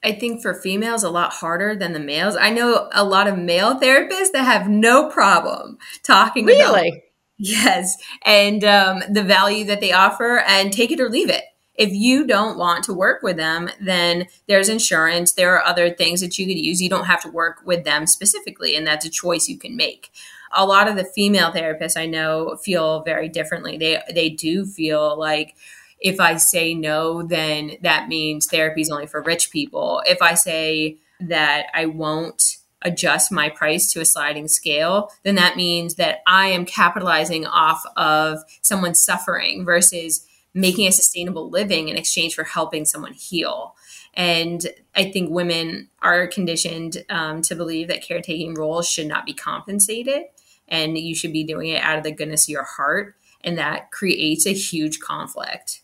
I, 0.03 0.07
I 0.07 0.11
think 0.13 0.41
for 0.41 0.53
females 0.53 1.03
a 1.03 1.09
lot 1.09 1.33
harder 1.33 1.75
than 1.75 1.93
the 1.93 1.99
males. 1.99 2.35
I 2.35 2.51
know 2.51 2.89
a 2.93 3.03
lot 3.03 3.27
of 3.27 3.37
male 3.37 3.79
therapists 3.79 4.31
that 4.33 4.43
have 4.43 4.69
no 4.69 5.09
problem 5.09 5.77
talking 6.03 6.45
really? 6.45 6.89
About, 6.89 7.01
yes. 7.37 7.97
And 8.25 8.63
um, 8.63 9.03
the 9.09 9.23
value 9.23 9.65
that 9.65 9.81
they 9.81 9.91
offer 9.91 10.39
and 10.39 10.71
take 10.71 10.91
it 10.91 10.99
or 10.99 11.09
leave 11.09 11.29
it. 11.29 11.43
If 11.75 11.91
you 11.91 12.27
don't 12.27 12.59
want 12.59 12.83
to 12.83 12.93
work 12.93 13.23
with 13.23 13.37
them, 13.37 13.69
then 13.81 14.27
there's 14.47 14.69
insurance. 14.69 15.31
There 15.31 15.55
are 15.55 15.65
other 15.65 15.89
things 15.89 16.21
that 16.21 16.37
you 16.37 16.45
could 16.45 16.59
use. 16.59 16.79
You 16.79 16.89
don't 16.89 17.05
have 17.05 17.23
to 17.23 17.31
work 17.31 17.61
with 17.65 17.83
them 17.83 18.05
specifically, 18.05 18.75
and 18.75 18.85
that's 18.85 19.07
a 19.07 19.09
choice 19.09 19.47
you 19.47 19.57
can 19.57 19.75
make 19.75 20.11
a 20.55 20.65
lot 20.65 20.87
of 20.87 20.95
the 20.95 21.03
female 21.03 21.51
therapists 21.51 21.97
I 21.97 22.05
know 22.05 22.57
feel 22.63 23.03
very 23.03 23.29
differently. 23.29 23.77
They 23.77 24.01
they 24.13 24.29
do 24.29 24.65
feel 24.65 25.17
like 25.17 25.55
if 25.99 26.19
I 26.19 26.37
say 26.37 26.73
no, 26.73 27.23
then 27.23 27.77
that 27.81 28.09
means 28.09 28.45
therapy 28.45 28.81
is 28.81 28.89
only 28.89 29.07
for 29.07 29.21
rich 29.21 29.51
people. 29.51 30.01
If 30.05 30.21
I 30.21 30.33
say 30.33 30.97
that 31.21 31.67
I 31.73 31.85
won't 31.85 32.57
adjust 32.81 33.31
my 33.31 33.47
price 33.47 33.91
to 33.93 34.01
a 34.01 34.05
sliding 34.05 34.49
scale, 34.49 35.09
then 35.23 35.35
that 35.35 35.55
means 35.55 35.95
that 35.95 36.19
I 36.27 36.47
am 36.47 36.65
capitalizing 36.65 37.45
off 37.45 37.81
of 37.95 38.39
someone's 38.61 39.01
suffering 39.01 39.63
versus 39.63 40.27
making 40.53 40.87
a 40.87 40.91
sustainable 40.91 41.49
living 41.49 41.87
in 41.87 41.95
exchange 41.95 42.35
for 42.35 42.43
helping 42.43 42.85
someone 42.85 43.13
heal. 43.13 43.75
And 44.13 44.67
I 44.93 45.09
think 45.09 45.31
women 45.31 45.89
are 46.01 46.27
conditioned 46.27 47.03
um, 47.09 47.41
to 47.43 47.55
believe 47.55 47.87
that 47.87 48.03
caretaking 48.03 48.53
roles 48.53 48.87
should 48.87 49.07
not 49.07 49.25
be 49.25 49.33
compensated 49.33 50.23
and 50.73 50.97
you 50.97 51.13
should 51.13 51.31
be 51.31 51.43
doing 51.43 51.69
it 51.69 51.83
out 51.83 51.99
of 51.99 52.03
the 52.03 52.11
goodness 52.11 52.45
of 52.45 52.49
your 52.49 52.63
heart. 52.63 53.15
And 53.41 53.57
that 53.59 53.91
creates 53.91 54.47
a 54.47 54.53
huge 54.53 54.99
conflict. 54.99 55.83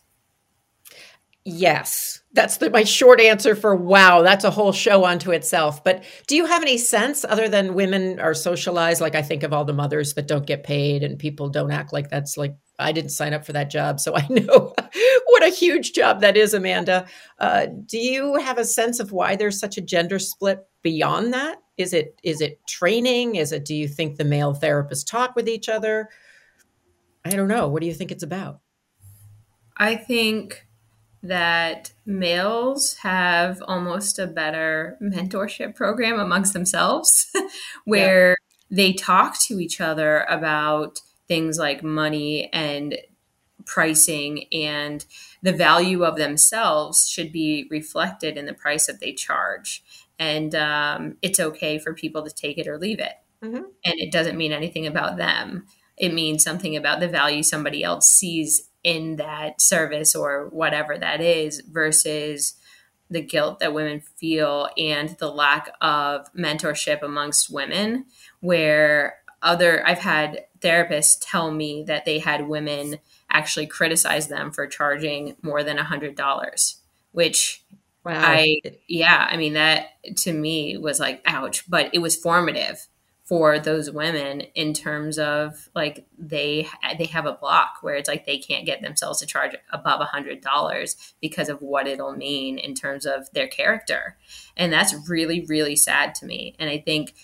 Yes, 1.44 2.20
that's 2.32 2.58
the, 2.58 2.68
my 2.70 2.84
short 2.84 3.20
answer 3.20 3.54
for 3.54 3.74
wow. 3.74 4.22
That's 4.22 4.44
a 4.44 4.50
whole 4.50 4.72
show 4.72 5.06
unto 5.06 5.30
itself. 5.30 5.82
But 5.82 6.04
do 6.26 6.36
you 6.36 6.44
have 6.44 6.62
any 6.62 6.76
sense, 6.76 7.24
other 7.24 7.48
than 7.48 7.74
women 7.74 8.20
are 8.20 8.34
socialized? 8.34 9.00
Like 9.00 9.14
I 9.14 9.22
think 9.22 9.42
of 9.42 9.52
all 9.52 9.64
the 9.64 9.72
mothers 9.72 10.14
that 10.14 10.28
don't 10.28 10.46
get 10.46 10.64
paid, 10.64 11.02
and 11.02 11.18
people 11.18 11.48
don't 11.48 11.70
act 11.70 11.94
like 11.94 12.10
that's 12.10 12.36
like 12.36 12.56
I 12.78 12.92
didn't 12.92 13.10
sign 13.10 13.32
up 13.32 13.46
for 13.46 13.54
that 13.54 13.70
job, 13.70 14.00
so 14.00 14.14
I 14.14 14.26
know 14.28 14.74
what 15.26 15.42
a 15.42 15.48
huge 15.48 15.92
job 15.92 16.20
that 16.20 16.36
is, 16.36 16.52
Amanda. 16.52 17.06
Uh, 17.38 17.66
do 17.86 17.98
you 17.98 18.34
have 18.36 18.58
a 18.58 18.64
sense 18.64 19.00
of 19.00 19.10
why 19.10 19.36
there's 19.36 19.58
such 19.58 19.78
a 19.78 19.82
gender 19.82 20.18
split 20.18 20.58
beyond 20.82 21.32
that? 21.32 21.56
Is 21.80 21.92
it 21.92 22.18
is 22.22 22.40
it 22.40 22.64
training? 22.66 23.36
Is 23.36 23.52
it 23.52 23.64
do 23.64 23.74
you 23.74 23.88
think 23.88 24.16
the 24.16 24.24
male 24.24 24.54
therapists 24.54 25.06
talk 25.06 25.34
with 25.34 25.48
each 25.48 25.68
other? 25.68 26.08
I 27.24 27.30
don't 27.30 27.48
know. 27.48 27.68
What 27.68 27.80
do 27.80 27.86
you 27.86 27.94
think 27.94 28.10
it's 28.10 28.22
about? 28.22 28.60
I 29.76 29.96
think 29.96 30.66
that 31.22 31.92
males 32.06 32.94
have 33.02 33.62
almost 33.66 34.18
a 34.18 34.26
better 34.26 34.96
mentorship 35.02 35.74
program 35.74 36.18
amongst 36.18 36.52
themselves 36.52 37.30
where 37.84 38.30
yeah. 38.30 38.76
they 38.76 38.92
talk 38.92 39.38
to 39.40 39.60
each 39.60 39.80
other 39.80 40.24
about 40.28 41.00
things 41.28 41.58
like 41.58 41.82
money 41.82 42.50
and 42.52 42.96
pricing 43.66 44.46
and 44.52 45.04
the 45.42 45.52
value 45.52 46.04
of 46.04 46.16
themselves 46.16 47.08
should 47.08 47.30
be 47.30 47.66
reflected 47.70 48.36
in 48.36 48.46
the 48.46 48.54
price 48.54 48.86
that 48.86 49.00
they 49.00 49.12
charge 49.12 49.84
and 50.20 50.54
um, 50.54 51.16
it's 51.22 51.40
okay 51.40 51.78
for 51.78 51.94
people 51.94 52.22
to 52.22 52.32
take 52.32 52.58
it 52.58 52.68
or 52.68 52.78
leave 52.78 53.00
it 53.00 53.14
mm-hmm. 53.42 53.64
and 53.84 53.94
it 53.98 54.12
doesn't 54.12 54.36
mean 54.36 54.52
anything 54.52 54.86
about 54.86 55.16
them 55.16 55.66
it 55.96 56.14
means 56.14 56.44
something 56.44 56.76
about 56.76 57.00
the 57.00 57.08
value 57.08 57.42
somebody 57.42 57.82
else 57.82 58.08
sees 58.08 58.68
in 58.84 59.16
that 59.16 59.60
service 59.60 60.14
or 60.14 60.48
whatever 60.50 60.96
that 60.96 61.20
is 61.20 61.60
versus 61.60 62.54
the 63.10 63.20
guilt 63.20 63.58
that 63.58 63.74
women 63.74 64.00
feel 64.00 64.68
and 64.78 65.10
the 65.18 65.30
lack 65.30 65.72
of 65.80 66.32
mentorship 66.32 67.02
amongst 67.02 67.52
women 67.52 68.06
where 68.40 69.16
other 69.42 69.86
I've 69.86 69.98
had 69.98 70.44
therapists 70.60 71.16
tell 71.20 71.50
me 71.50 71.82
that 71.86 72.04
they 72.04 72.18
had 72.18 72.48
women 72.48 72.98
actually 73.30 73.66
criticize 73.66 74.28
them 74.28 74.50
for 74.52 74.66
charging 74.66 75.36
more 75.42 75.62
than 75.62 75.78
a 75.78 75.84
hundred 75.84 76.14
dollars 76.14 76.76
which 77.12 77.64
wow. 78.04 78.20
I 78.22 78.60
yeah 78.88 79.28
I 79.30 79.36
mean 79.36 79.54
that 79.54 79.88
to 80.18 80.32
me 80.32 80.76
was 80.76 81.00
like 81.00 81.22
ouch 81.26 81.68
but 81.68 81.90
it 81.94 81.98
was 82.00 82.16
formative 82.16 82.86
for 83.30 83.60
those 83.60 83.88
women 83.92 84.40
in 84.56 84.74
terms 84.74 85.16
of 85.16 85.68
like 85.72 86.04
they 86.18 86.66
they 86.98 87.04
have 87.04 87.26
a 87.26 87.34
block 87.34 87.74
where 87.80 87.94
it's 87.94 88.08
like 88.08 88.26
they 88.26 88.38
can't 88.38 88.66
get 88.66 88.82
themselves 88.82 89.20
to 89.20 89.26
charge 89.26 89.54
above 89.72 90.00
a 90.00 90.06
hundred 90.06 90.40
dollars 90.40 91.14
because 91.20 91.48
of 91.48 91.62
what 91.62 91.86
it'll 91.86 92.16
mean 92.16 92.58
in 92.58 92.74
terms 92.74 93.06
of 93.06 93.30
their 93.32 93.46
character 93.46 94.16
and 94.56 94.72
that's 94.72 95.08
really 95.08 95.46
really 95.48 95.76
sad 95.76 96.12
to 96.12 96.26
me 96.26 96.56
and 96.58 96.68
i 96.68 96.76
think 96.76 97.14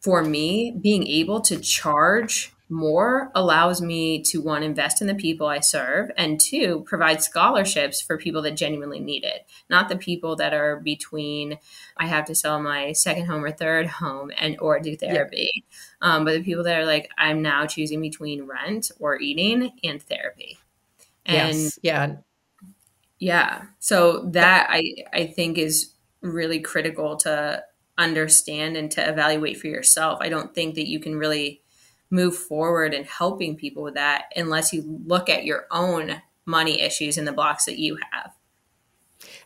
for 0.00 0.22
me 0.22 0.70
being 0.80 1.04
able 1.08 1.40
to 1.40 1.58
charge 1.58 2.54
more 2.68 3.30
allows 3.34 3.80
me 3.80 4.22
to 4.22 4.42
one 4.42 4.62
invest 4.62 5.00
in 5.00 5.06
the 5.06 5.14
people 5.14 5.46
i 5.46 5.58
serve 5.58 6.10
and 6.16 6.40
two 6.40 6.80
provide 6.86 7.22
scholarships 7.22 8.00
for 8.00 8.18
people 8.18 8.42
that 8.42 8.56
genuinely 8.56 9.00
need 9.00 9.24
it. 9.24 9.46
Not 9.70 9.88
the 9.88 9.96
people 9.96 10.36
that 10.36 10.52
are 10.52 10.76
between 10.76 11.58
i 11.96 12.06
have 12.06 12.24
to 12.26 12.34
sell 12.34 12.60
my 12.60 12.92
second 12.92 13.26
home 13.26 13.44
or 13.44 13.50
third 13.50 13.86
home 14.02 14.30
and 14.38 14.56
or 14.60 14.80
do 14.80 14.96
therapy 14.96 15.50
yeah. 15.54 15.62
um, 16.02 16.24
but 16.24 16.34
the 16.34 16.42
people 16.42 16.64
that 16.64 16.78
are 16.78 16.86
like 16.86 17.10
i'm 17.16 17.42
now 17.42 17.66
choosing 17.66 18.00
between 18.00 18.44
rent 18.44 18.90
or 18.98 19.20
eating 19.20 19.72
and 19.84 20.02
therapy. 20.02 20.58
And 21.24 21.56
yes. 21.56 21.78
yeah. 21.82 22.16
Yeah. 23.18 23.62
So 23.78 24.26
that 24.32 24.66
i 24.70 24.82
i 25.12 25.26
think 25.26 25.58
is 25.58 25.94
really 26.20 26.60
critical 26.60 27.16
to 27.16 27.62
understand 27.96 28.76
and 28.76 28.90
to 28.92 29.06
evaluate 29.06 29.58
for 29.58 29.66
yourself. 29.66 30.18
I 30.20 30.28
don't 30.28 30.54
think 30.54 30.76
that 30.76 30.88
you 30.88 31.00
can 31.00 31.16
really 31.16 31.62
move 32.10 32.36
forward 32.36 32.94
in 32.94 33.04
helping 33.04 33.56
people 33.56 33.82
with 33.82 33.94
that 33.94 34.32
unless 34.36 34.72
you 34.72 35.00
look 35.06 35.28
at 35.28 35.44
your 35.44 35.66
own 35.70 36.22
money 36.46 36.80
issues 36.80 37.18
and 37.18 37.26
the 37.26 37.32
blocks 37.32 37.66
that 37.66 37.78
you 37.78 37.98
have. 38.12 38.32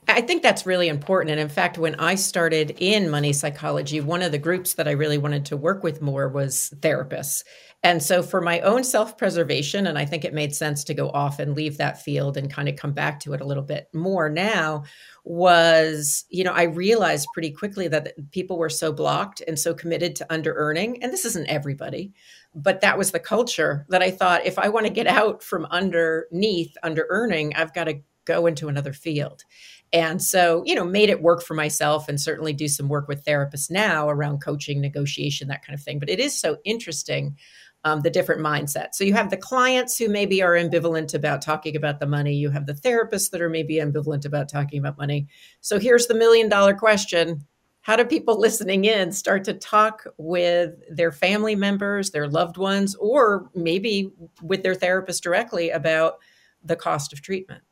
I 0.08 0.20
think 0.20 0.42
that's 0.42 0.66
really 0.66 0.88
important. 0.88 1.30
And 1.30 1.40
in 1.40 1.48
fact, 1.48 1.78
when 1.78 1.94
I 1.96 2.16
started 2.16 2.76
in 2.78 3.08
money 3.08 3.32
psychology, 3.32 4.00
one 4.00 4.22
of 4.22 4.32
the 4.32 4.38
groups 4.38 4.74
that 4.74 4.88
I 4.88 4.92
really 4.92 5.18
wanted 5.18 5.46
to 5.46 5.56
work 5.56 5.82
with 5.82 6.02
more 6.02 6.28
was 6.28 6.72
therapists. 6.80 7.44
And 7.84 8.00
so, 8.00 8.22
for 8.22 8.40
my 8.40 8.60
own 8.60 8.84
self 8.84 9.18
preservation, 9.18 9.86
and 9.88 9.98
I 9.98 10.04
think 10.04 10.24
it 10.24 10.34
made 10.34 10.54
sense 10.54 10.84
to 10.84 10.94
go 10.94 11.10
off 11.10 11.40
and 11.40 11.56
leave 11.56 11.78
that 11.78 12.00
field 12.00 12.36
and 12.36 12.50
kind 12.50 12.68
of 12.68 12.76
come 12.76 12.92
back 12.92 13.18
to 13.20 13.32
it 13.32 13.40
a 13.40 13.44
little 13.44 13.62
bit 13.62 13.88
more 13.92 14.28
now, 14.28 14.84
was, 15.24 16.24
you 16.28 16.44
know, 16.44 16.52
I 16.52 16.64
realized 16.64 17.26
pretty 17.32 17.50
quickly 17.50 17.88
that 17.88 18.30
people 18.30 18.56
were 18.56 18.68
so 18.68 18.92
blocked 18.92 19.42
and 19.48 19.58
so 19.58 19.74
committed 19.74 20.14
to 20.16 20.32
under 20.32 20.54
earning. 20.54 21.02
And 21.02 21.12
this 21.12 21.24
isn't 21.24 21.46
everybody, 21.46 22.12
but 22.54 22.80
that 22.80 22.98
was 22.98 23.12
the 23.12 23.18
culture 23.18 23.86
that 23.88 24.02
I 24.02 24.10
thought 24.10 24.46
if 24.46 24.58
I 24.58 24.68
want 24.68 24.86
to 24.86 24.92
get 24.92 25.06
out 25.06 25.42
from 25.42 25.66
underneath 25.66 26.76
under 26.82 27.06
earning, 27.08 27.54
I've 27.54 27.74
got 27.74 27.84
to 27.84 28.00
go 28.24 28.46
into 28.46 28.68
another 28.68 28.92
field. 28.92 29.44
And 29.92 30.22
so, 30.22 30.62
you 30.64 30.74
know, 30.74 30.84
made 30.84 31.10
it 31.10 31.22
work 31.22 31.42
for 31.42 31.54
myself 31.54 32.08
and 32.08 32.20
certainly 32.20 32.52
do 32.52 32.68
some 32.68 32.88
work 32.88 33.08
with 33.08 33.24
therapists 33.24 33.70
now 33.70 34.08
around 34.08 34.40
coaching, 34.40 34.80
negotiation, 34.80 35.48
that 35.48 35.64
kind 35.64 35.78
of 35.78 35.84
thing. 35.84 35.98
But 35.98 36.08
it 36.08 36.18
is 36.18 36.38
so 36.38 36.58
interesting 36.64 37.36
um, 37.84 38.00
the 38.00 38.10
different 38.10 38.40
mindsets. 38.40 38.94
So 38.94 39.04
you 39.04 39.14
have 39.14 39.30
the 39.30 39.36
clients 39.36 39.98
who 39.98 40.08
maybe 40.08 40.42
are 40.42 40.52
ambivalent 40.52 41.14
about 41.14 41.42
talking 41.42 41.76
about 41.76 42.00
the 42.00 42.06
money. 42.06 42.34
You 42.34 42.50
have 42.50 42.66
the 42.66 42.74
therapists 42.74 43.30
that 43.30 43.40
are 43.40 43.48
maybe 43.48 43.76
ambivalent 43.76 44.24
about 44.24 44.48
talking 44.48 44.78
about 44.78 44.98
money. 44.98 45.26
So 45.60 45.78
here's 45.78 46.06
the 46.06 46.14
million 46.14 46.48
dollar 46.48 46.74
question 46.74 47.44
how 47.82 47.96
do 47.96 48.04
people 48.04 48.38
listening 48.40 48.84
in 48.84 49.12
start 49.12 49.44
to 49.44 49.54
talk 49.54 50.04
with 50.16 50.74
their 50.90 51.12
family 51.12 51.54
members, 51.54 52.10
their 52.10 52.28
loved 52.28 52.56
ones, 52.56 52.94
or 52.96 53.50
maybe 53.54 54.12
with 54.40 54.62
their 54.62 54.74
therapist 54.74 55.22
directly 55.22 55.70
about 55.70 56.18
the 56.64 56.76
cost 56.76 57.12
of 57.12 57.20
treatment? 57.20 57.62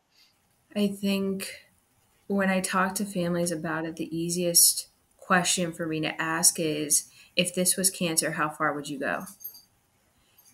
I 0.77 0.89
think 0.89 1.53
when 2.27 2.49
I 2.49 2.61
talk 2.61 2.95
to 2.97 3.05
families 3.05 3.51
about 3.51 3.85
it, 3.85 3.97
the 3.97 4.17
easiest 4.17 4.89
question 5.19 5.73
for 5.73 5.87
me 5.87 6.01
to 6.01 6.21
ask 6.21 6.61
is 6.61 7.09
if 7.37 7.55
this 7.55 7.77
was 7.77 7.91
cancer, 7.91 8.33
how 8.33 8.49
far 8.49 8.73
would 8.75 8.89
you 8.89 8.99
go? 8.99 9.25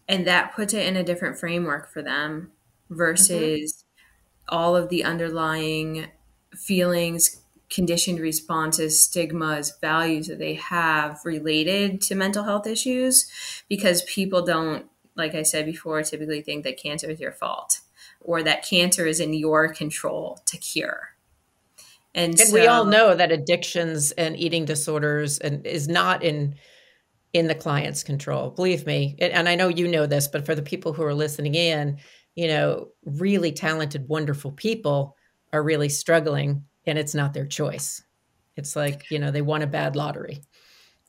And 0.09 0.27
that 0.27 0.55
puts 0.55 0.73
it 0.73 0.87
in 0.87 0.97
a 0.97 1.03
different 1.03 1.39
framework 1.39 1.93
for 1.93 2.03
them 2.03 2.53
versus 2.89 3.73
mm-hmm. 3.73 4.57
all 4.57 4.77
of 4.77 4.89
the 4.89 5.05
underlying 5.05 6.07
feelings, 6.55 7.43
conditioned 7.69 8.21
responses, 8.21 9.03
stigmas, 9.03 9.77
values 9.81 10.29
that 10.29 10.39
they 10.39 10.55
have 10.55 11.21
related 11.25 12.01
to 12.01 12.15
mental 12.15 12.45
health 12.45 12.67
issues 12.67 13.27
because 13.69 14.03
people 14.03 14.45
don't, 14.45 14.87
like 15.17 15.35
I 15.35 15.43
said 15.43 15.67
before, 15.67 16.03
typically 16.03 16.43
think 16.43 16.65
that 16.65 16.81
cancer 16.81 17.11
is 17.11 17.21
your 17.21 17.33
fault 17.33 17.81
or 18.21 18.43
that 18.43 18.65
cancer 18.65 19.07
is 19.07 19.21
in 19.21 19.35
your 19.35 19.73
control 19.73 20.41
to 20.47 20.57
cure. 20.57 21.11
And, 22.15 22.31
and 22.31 22.49
so, 22.49 22.55
we 22.55 22.67
all 22.67 22.85
know 22.85 23.15
that 23.15 23.31
addictions 23.31 24.11
and 24.13 24.37
eating 24.37 24.65
disorders 24.65 25.39
and 25.39 25.67
is 25.67 25.87
not 25.87 26.23
in 26.23 26.57
in 27.33 27.49
the 27.49 27.55
client's 27.55 28.03
control. 28.03 28.49
Believe 28.51 28.87
me, 28.87 29.17
and 29.19 29.47
I 29.47 29.55
know 29.57 29.69
you 29.69 29.87
know 29.87 30.07
this, 30.07 30.27
but 30.27 30.47
for 30.47 30.55
the 30.55 30.63
people 30.63 30.95
who 30.95 31.03
are 31.03 31.13
listening 31.13 31.55
in, 31.55 31.99
you 32.35 32.49
know, 32.49 32.89
really 33.05 33.53
talented, 33.53 34.09
wonderful 34.09 34.53
people 34.53 35.17
are 35.53 35.63
really 35.63 35.91
struggling 35.91 36.65
and 36.87 36.99
it's 36.99 37.15
not 37.15 37.35
their 37.35 37.47
choice. 37.47 38.03
It's 38.57 38.77
like, 38.77 39.11
you 39.11 39.19
know, 39.19 39.31
they 39.31 39.43
won 39.43 39.63
a 39.63 39.67
bad 39.67 39.97
lottery. 39.97 40.43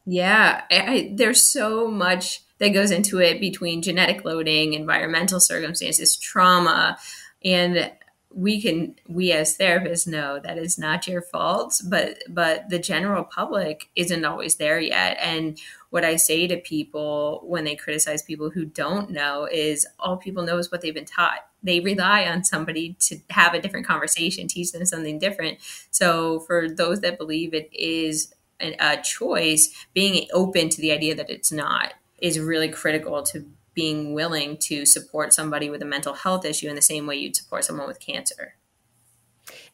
Yeah, 0.05 0.61
I, 0.71 1.13
there's 1.15 1.43
so 1.43 1.87
much 1.87 2.41
that 2.59 2.69
goes 2.69 2.91
into 2.91 3.19
it 3.19 3.39
between 3.39 3.81
genetic 3.81 4.25
loading, 4.25 4.73
environmental 4.73 5.39
circumstances, 5.39 6.17
trauma, 6.17 6.97
and 7.43 7.91
we 8.37 8.61
can 8.61 8.93
we 9.07 9.31
as 9.31 9.57
therapists 9.57 10.05
know 10.05 10.39
that 10.39 10.59
is 10.59 10.77
not 10.77 11.07
your 11.07 11.23
fault 11.23 11.81
but 11.89 12.19
but 12.29 12.69
the 12.69 12.77
general 12.77 13.23
public 13.23 13.89
isn't 13.95 14.23
always 14.25 14.55
there 14.55 14.79
yet. 14.79 15.17
And 15.19 15.59
what 15.89 16.05
i 16.05 16.15
say 16.15 16.45
to 16.45 16.57
people 16.57 17.41
when 17.45 17.63
they 17.63 17.75
criticize 17.75 18.21
people 18.21 18.51
who 18.51 18.63
don't 18.63 19.09
know 19.09 19.47
is 19.51 19.87
all 19.99 20.17
people 20.17 20.43
know 20.43 20.59
is 20.59 20.71
what 20.71 20.81
they've 20.81 20.93
been 20.93 21.05
taught. 21.05 21.47
They 21.63 21.79
rely 21.79 22.25
on 22.25 22.43
somebody 22.43 22.95
to 22.99 23.17
have 23.31 23.55
a 23.55 23.61
different 23.61 23.87
conversation 23.87 24.47
teach 24.47 24.71
them 24.71 24.85
something 24.85 25.17
different. 25.17 25.57
So 25.89 26.41
for 26.41 26.69
those 26.69 27.01
that 27.01 27.17
believe 27.17 27.55
it 27.55 27.69
is 27.73 28.33
a 28.59 28.97
choice 28.97 29.73
being 29.93 30.27
open 30.31 30.69
to 30.69 30.81
the 30.81 30.91
idea 30.91 31.15
that 31.15 31.29
it's 31.29 31.51
not 31.51 31.93
is 32.19 32.39
really 32.39 32.69
critical 32.69 33.23
to 33.23 33.45
being 33.77 34.15
willing 34.15 34.57
to 34.57 34.87
support 34.87 35.31
somebody 35.31 35.69
with 35.69 35.83
a 35.83 35.85
mental 35.85 36.15
health 36.15 36.43
issue 36.43 36.67
in 36.67 36.75
the 36.75 36.81
same 36.81 37.05
way 37.05 37.15
you'd 37.15 37.35
support 37.35 37.63
someone 37.63 37.87
with 37.87 37.99
cancer. 37.99 38.55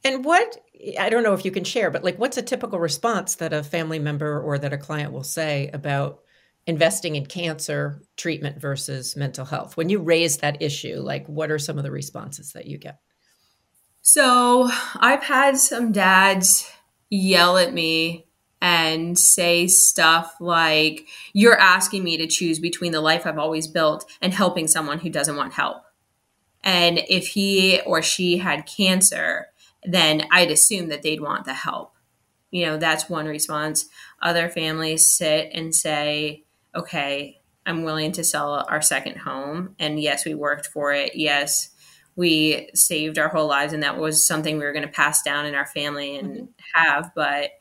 And 0.04 0.26
what 0.26 0.58
I 1.00 1.10
don't 1.10 1.24
know 1.24 1.34
if 1.34 1.46
you 1.46 1.52
can 1.52 1.64
share, 1.64 1.90
but 1.90 2.04
like 2.04 2.20
what's 2.20 2.36
a 2.36 2.42
typical 2.42 2.80
response 2.80 3.36
that 3.36 3.54
a 3.54 3.64
family 3.64 4.00
member 4.00 4.42
or 4.42 4.60
that 4.60 4.74
a 4.74 4.78
client 4.78 5.14
will 5.14 5.24
say 5.24 5.70
about 5.74 6.20
investing 6.68 7.16
in 7.16 7.26
cancer 7.26 8.04
treatment 8.18 8.60
versus 8.60 9.16
mental 9.16 9.46
health? 9.46 9.78
When 9.78 9.88
you 9.88 10.00
raise 10.00 10.40
that 10.40 10.62
issue, 10.62 10.98
like 10.98 11.26
what 11.28 11.50
are 11.50 11.58
some 11.58 11.78
of 11.78 11.86
the 11.86 11.92
responses 11.92 12.52
that 12.52 12.68
you 12.68 12.78
get? 12.78 13.00
So 14.02 14.70
I've 14.98 15.24
had 15.24 15.58
some 15.58 15.94
dads 15.94 16.70
yell 17.10 17.58
at 17.58 17.74
me 17.74 18.28
and 18.64 19.20
say 19.20 19.68
stuff 19.68 20.38
like, 20.40 21.10
You're 21.34 21.60
asking 21.60 22.02
me 22.04 22.16
to 22.16 22.28
choose 22.28 22.60
between 22.60 22.94
the 22.94 23.02
life 23.02 23.28
I've 23.28 23.38
always 23.38 23.68
built 23.68 24.10
and 24.22 24.34
helping 24.34 24.70
someone 24.70 25.00
who 25.00 25.10
doesn't 25.10 25.36
want 25.36 25.54
help. 25.54 25.84
And 26.64 27.00
if 27.10 27.28
he 27.28 27.82
or 27.82 28.02
she 28.02 28.38
had 28.38 28.66
cancer, 28.66 29.48
then 29.84 30.24
I'd 30.32 30.50
assume 30.50 30.88
that 30.88 31.02
they'd 31.02 31.20
want 31.20 31.44
the 31.44 31.54
help. 31.54 31.94
You 32.52 32.66
know, 32.66 32.78
that's 32.78 33.10
one 33.10 33.26
response. 33.26 33.90
Other 34.22 34.48
families 34.48 35.10
sit 35.10 35.50
and 35.54 35.76
say, 35.76 36.46
Okay, 36.74 37.42
I'm 37.66 37.84
willing 37.84 38.14
to 38.14 38.24
sell 38.24 38.66
our 38.70 38.82
second 38.82 39.18
home. 39.18 39.76
And 39.78 40.00
yes, 40.00 40.24
we 40.24 40.36
worked 40.36 40.68
for 40.68 40.94
it. 40.94 41.16
Yes, 41.16 41.70
we 42.16 42.70
saved 42.74 43.20
our 43.20 43.28
whole 43.28 43.48
lives. 43.48 43.74
And 43.74 43.84
that 43.84 43.98
was 43.98 44.26
something 44.26 44.58
we 44.58 44.64
were 44.64 44.72
going 44.72 44.88
to 44.88 44.92
pass 44.92 45.22
down 45.22 45.46
in 45.46 45.54
our 45.54 45.66
family 45.66 46.16
and 46.16 46.30
mm-hmm. 46.30 46.46
have. 46.76 47.12
But 47.14 47.52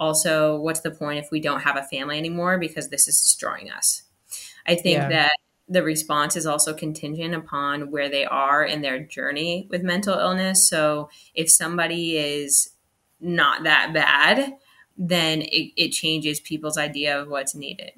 also, 0.00 0.56
what's 0.56 0.80
the 0.80 0.90
point 0.90 1.22
if 1.22 1.30
we 1.30 1.40
don't 1.40 1.60
have 1.60 1.76
a 1.76 1.82
family 1.82 2.16
anymore 2.16 2.58
because 2.58 2.88
this 2.88 3.06
is 3.06 3.20
destroying 3.20 3.70
us? 3.70 4.02
I 4.66 4.74
think 4.74 4.96
yeah. 4.96 5.08
that 5.10 5.32
the 5.68 5.82
response 5.82 6.36
is 6.36 6.46
also 6.46 6.72
contingent 6.72 7.34
upon 7.34 7.90
where 7.90 8.08
they 8.08 8.24
are 8.24 8.64
in 8.64 8.80
their 8.80 8.98
journey 8.98 9.68
with 9.70 9.82
mental 9.82 10.18
illness. 10.18 10.66
So 10.66 11.10
if 11.34 11.50
somebody 11.50 12.16
is 12.16 12.70
not 13.20 13.64
that 13.64 13.92
bad, 13.92 14.54
then 14.96 15.42
it, 15.42 15.72
it 15.76 15.90
changes 15.90 16.40
people's 16.40 16.78
idea 16.78 17.20
of 17.20 17.28
what's 17.28 17.54
needed. 17.54 17.92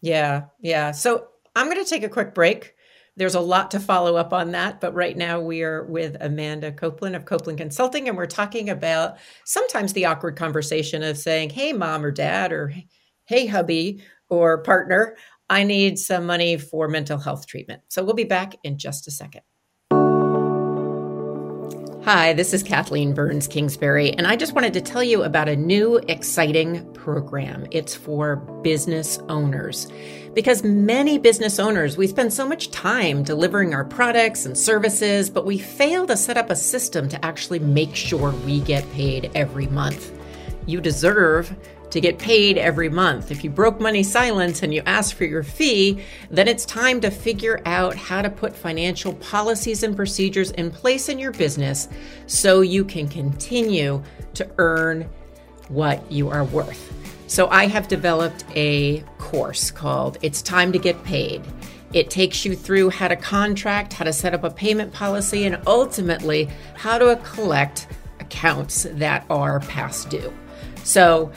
Yeah, 0.00 0.46
yeah. 0.60 0.90
So 0.90 1.28
I'm 1.54 1.70
going 1.70 1.82
to 1.82 1.88
take 1.88 2.02
a 2.02 2.08
quick 2.08 2.34
break. 2.34 2.73
There's 3.16 3.36
a 3.36 3.40
lot 3.40 3.70
to 3.70 3.80
follow 3.80 4.16
up 4.16 4.32
on 4.32 4.50
that, 4.52 4.80
but 4.80 4.92
right 4.92 5.16
now 5.16 5.40
we 5.40 5.62
are 5.62 5.84
with 5.84 6.16
Amanda 6.20 6.72
Copeland 6.72 7.14
of 7.14 7.24
Copeland 7.24 7.58
Consulting, 7.58 8.08
and 8.08 8.16
we're 8.16 8.26
talking 8.26 8.70
about 8.70 9.18
sometimes 9.44 9.92
the 9.92 10.06
awkward 10.06 10.36
conversation 10.36 11.04
of 11.04 11.16
saying, 11.16 11.50
Hey, 11.50 11.72
mom 11.72 12.04
or 12.04 12.10
dad, 12.10 12.52
or 12.52 12.74
Hey, 13.26 13.46
hubby 13.46 14.02
or 14.28 14.62
partner, 14.62 15.16
I 15.48 15.62
need 15.62 15.98
some 15.98 16.26
money 16.26 16.56
for 16.56 16.88
mental 16.88 17.18
health 17.18 17.46
treatment. 17.46 17.82
So 17.88 18.02
we'll 18.02 18.14
be 18.14 18.24
back 18.24 18.56
in 18.64 18.78
just 18.78 19.06
a 19.06 19.12
second. 19.12 19.42
Hi, 22.04 22.34
this 22.34 22.52
is 22.52 22.62
Kathleen 22.62 23.14
Burns 23.14 23.48
Kingsbury, 23.48 24.12
and 24.12 24.26
I 24.26 24.36
just 24.36 24.54
wanted 24.54 24.74
to 24.74 24.82
tell 24.82 25.02
you 25.02 25.22
about 25.22 25.48
a 25.48 25.56
new 25.56 25.96
exciting 26.08 26.92
program. 26.92 27.66
It's 27.70 27.94
for 27.94 28.36
business 28.62 29.18
owners. 29.30 29.86
Because 30.34 30.64
many 30.64 31.16
business 31.16 31.60
owners, 31.60 31.96
we 31.96 32.08
spend 32.08 32.32
so 32.32 32.48
much 32.48 32.72
time 32.72 33.22
delivering 33.22 33.72
our 33.72 33.84
products 33.84 34.46
and 34.46 34.58
services, 34.58 35.30
but 35.30 35.46
we 35.46 35.58
fail 35.58 36.08
to 36.08 36.16
set 36.16 36.36
up 36.36 36.50
a 36.50 36.56
system 36.56 37.08
to 37.10 37.24
actually 37.24 37.60
make 37.60 37.94
sure 37.94 38.32
we 38.44 38.58
get 38.60 38.90
paid 38.90 39.30
every 39.36 39.68
month. 39.68 40.10
You 40.66 40.80
deserve 40.80 41.54
to 41.90 42.00
get 42.00 42.18
paid 42.18 42.58
every 42.58 42.88
month. 42.88 43.30
If 43.30 43.44
you 43.44 43.50
broke 43.50 43.78
money 43.78 44.02
silence 44.02 44.64
and 44.64 44.74
you 44.74 44.82
ask 44.86 45.14
for 45.14 45.24
your 45.24 45.44
fee, 45.44 46.02
then 46.30 46.48
it's 46.48 46.64
time 46.64 47.00
to 47.02 47.12
figure 47.12 47.62
out 47.64 47.94
how 47.94 48.20
to 48.20 48.28
put 48.28 48.56
financial 48.56 49.14
policies 49.14 49.84
and 49.84 49.94
procedures 49.94 50.50
in 50.50 50.72
place 50.72 51.08
in 51.08 51.20
your 51.20 51.30
business 51.30 51.88
so 52.26 52.62
you 52.62 52.84
can 52.84 53.06
continue 53.06 54.02
to 54.34 54.50
earn 54.58 55.08
what 55.68 56.10
you 56.10 56.28
are 56.28 56.44
worth. 56.44 57.03
So 57.26 57.48
I 57.48 57.66
have 57.66 57.88
developed 57.88 58.44
a 58.54 59.00
course 59.18 59.70
called 59.70 60.18
It's 60.22 60.42
Time 60.42 60.72
to 60.72 60.78
Get 60.78 61.02
Paid. 61.04 61.42
It 61.92 62.10
takes 62.10 62.44
you 62.44 62.56
through 62.56 62.90
how 62.90 63.08
to 63.08 63.16
contract, 63.16 63.92
how 63.92 64.04
to 64.04 64.12
set 64.12 64.34
up 64.34 64.44
a 64.44 64.50
payment 64.50 64.92
policy, 64.92 65.44
and 65.44 65.60
ultimately 65.66 66.48
how 66.74 66.98
to 66.98 67.16
collect 67.24 67.86
accounts 68.20 68.86
that 68.90 69.24
are 69.30 69.60
past 69.60 70.10
due. 70.10 70.32
So 70.82 71.32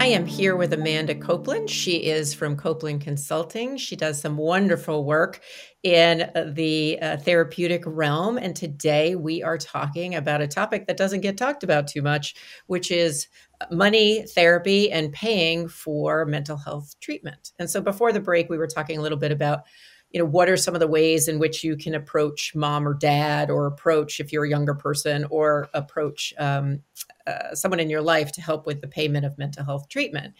I 0.00 0.06
am 0.06 0.26
here 0.26 0.56
with 0.56 0.72
Amanda 0.72 1.14
Copeland. 1.14 1.68
She 1.68 1.96
is 1.96 2.32
from 2.32 2.56
Copeland 2.56 3.00
Consulting. 3.00 3.76
She 3.76 3.96
does 3.96 4.20
some 4.20 4.36
wonderful 4.36 5.04
work 5.04 5.40
in 5.82 6.30
the 6.54 6.98
uh, 7.02 7.16
therapeutic 7.18 7.82
realm. 7.84 8.38
And 8.38 8.54
today 8.54 9.16
we 9.16 9.42
are 9.42 9.58
talking 9.58 10.14
about 10.14 10.40
a 10.40 10.46
topic 10.46 10.86
that 10.86 10.96
doesn't 10.96 11.22
get 11.22 11.36
talked 11.36 11.64
about 11.64 11.88
too 11.88 12.00
much, 12.00 12.36
which 12.68 12.90
is 12.90 13.26
money, 13.70 14.24
therapy, 14.34 14.90
and 14.90 15.12
paying 15.12 15.68
for 15.68 16.24
mental 16.24 16.56
health 16.56 16.94
treatment. 17.00 17.52
And 17.58 17.68
so 17.68 17.80
before 17.80 18.12
the 18.12 18.20
break, 18.20 18.48
we 18.48 18.58
were 18.58 18.68
talking 18.68 18.98
a 18.98 19.02
little 19.02 19.18
bit 19.18 19.32
about 19.32 19.64
you 20.10 20.18
know 20.18 20.26
what 20.26 20.48
are 20.48 20.56
some 20.56 20.74
of 20.74 20.80
the 20.80 20.86
ways 20.86 21.28
in 21.28 21.38
which 21.38 21.62
you 21.62 21.76
can 21.76 21.94
approach 21.94 22.54
mom 22.54 22.88
or 22.88 22.94
dad 22.94 23.50
or 23.50 23.66
approach 23.66 24.20
if 24.20 24.32
you're 24.32 24.44
a 24.44 24.48
younger 24.48 24.74
person 24.74 25.26
or 25.30 25.68
approach 25.74 26.32
um, 26.38 26.80
uh, 27.26 27.54
someone 27.54 27.80
in 27.80 27.90
your 27.90 28.00
life 28.00 28.32
to 28.32 28.40
help 28.40 28.66
with 28.66 28.80
the 28.80 28.88
payment 28.88 29.26
of 29.26 29.36
mental 29.38 29.64
health 29.64 29.88
treatment. 29.88 30.34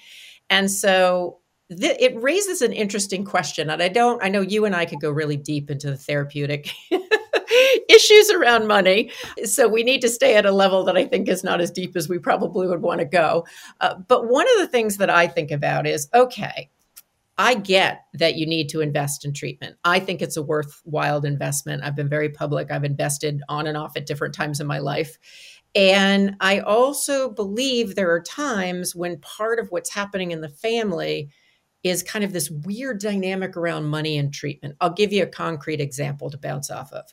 And 0.49 0.71
so 0.71 1.39
th- 1.71 1.99
it 2.01 2.21
raises 2.21 2.63
an 2.63 2.73
interesting 2.73 3.25
question. 3.25 3.69
And 3.71 3.83
I 3.83 3.89
don't, 3.89 4.23
I 4.23 4.29
know 4.29 4.41
you 4.41 4.65
and 4.65 4.75
I 4.75 4.87
could 4.87 5.01
go 5.01 5.11
really 5.11 5.37
deep 5.37 5.71
into 5.71 5.91
the 5.91 5.97
therapeutic 5.97 6.71
issues 7.89 8.31
around 8.31 8.67
money. 8.67 9.11
So 9.45 9.69
we 9.69 9.83
need 9.83 10.01
to 10.01 10.09
stay 10.09 10.37
at 10.37 10.47
a 10.47 10.53
level 10.53 10.85
that 10.85 10.97
I 10.97 11.05
think 11.05 11.29
is 11.29 11.45
not 11.45 11.61
as 11.61 11.71
deep 11.71 11.97
as 11.97 12.09
we 12.09 12.19
probably 12.19 12.67
would 12.67 12.83
want 12.83 13.01
to 13.01 13.07
go. 13.07 13.47
Uh, 13.81 13.97
but 13.97 14.29
one 14.29 14.47
of 14.55 14.59
the 14.59 14.69
things 14.69 14.97
that 14.97 15.11
I 15.11 15.27
think 15.27 15.51
about 15.51 15.87
is 15.87 16.09
okay, 16.15 16.71
I 17.39 17.55
get 17.55 18.05
that 18.15 18.35
you 18.35 18.47
need 18.47 18.69
to 18.71 18.81
invest 18.81 19.25
in 19.25 19.33
treatment. 19.33 19.77
I 19.85 20.01
think 20.01 20.21
it's 20.21 20.37
a 20.37 20.43
worthwhile 20.43 21.25
investment. 21.25 21.85
I've 21.85 21.95
been 21.95 22.09
very 22.09 22.29
public. 22.29 22.71
I've 22.71 22.85
invested 22.85 23.41
on 23.49 23.69
and 23.69 23.77
off 23.77 23.97
at 23.97 24.07
different 24.07 24.35
times 24.35 24.59
in 24.61 24.67
my 24.67 24.81
life. 24.81 25.17
And 25.75 26.35
I 26.41 26.59
also 26.61 27.31
believe 27.31 27.95
there 27.95 28.11
are 28.11 28.23
times 28.23 28.97
when 28.97 29.21
part 29.21 29.61
of 29.61 29.71
what's 29.71 29.95
happening 29.95 30.33
in 30.33 30.41
the 30.41 30.49
family 30.49 31.31
is 31.85 32.03
kind 32.03 32.25
of 32.25 32.33
this 32.33 32.51
weird 32.51 32.99
dynamic 32.99 33.57
around 33.57 33.85
money 33.85 34.19
and 34.19 34.35
treatment. 34.35 34.75
I'll 34.81 34.93
give 34.93 35.13
you 35.13 35.23
a 35.23 35.29
concrete 35.29 35.81
example 35.81 36.31
to 36.31 36.39
bounce 36.39 36.71
off 36.71 36.93
of. 36.93 37.05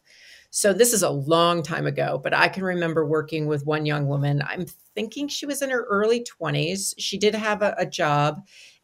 So, 0.49 0.73
this 0.73 0.93
is 0.93 1.03
a 1.03 1.09
long 1.09 1.63
time 1.63 1.85
ago, 1.85 2.19
but 2.23 2.33
I 2.33 2.47
can 2.47 2.63
remember 2.63 3.05
working 3.05 3.45
with 3.45 3.65
one 3.65 3.85
young 3.85 4.07
woman. 4.07 4.41
I'm 4.47 4.65
thinking 4.95 5.27
she 5.27 5.45
was 5.45 5.61
in 5.61 5.69
her 5.69 5.83
early 5.83 6.25
20s. 6.41 6.93
She 6.97 7.17
did 7.17 7.35
have 7.35 7.61
a, 7.61 7.75
a 7.77 7.85
job 7.85 8.41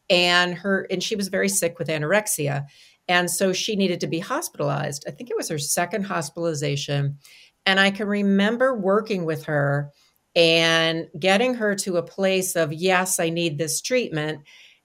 and 0.09 0.53
her 0.55 0.87
and 0.89 1.01
she 1.01 1.15
was 1.15 1.27
very 1.27 1.49
sick 1.49 1.79
with 1.79 1.87
anorexia. 1.87 2.65
And 3.07 3.29
so 3.29 3.51
she 3.53 3.75
needed 3.75 3.99
to 4.01 4.07
be 4.07 4.19
hospitalized. 4.19 5.05
I 5.07 5.11
think 5.11 5.29
it 5.29 5.37
was 5.37 5.49
her 5.49 5.57
second 5.57 6.03
hospitalization. 6.03 7.17
And 7.65 7.79
I 7.79 7.91
can 7.91 8.07
remember 8.07 8.77
working 8.77 9.25
with 9.25 9.45
her 9.45 9.91
and 10.35 11.07
getting 11.19 11.55
her 11.55 11.75
to 11.75 11.97
a 11.97 12.03
place 12.03 12.55
of, 12.55 12.71
yes, 12.71 13.19
I 13.19 13.29
need 13.29 13.57
this 13.57 13.81
treatment. 13.81 14.41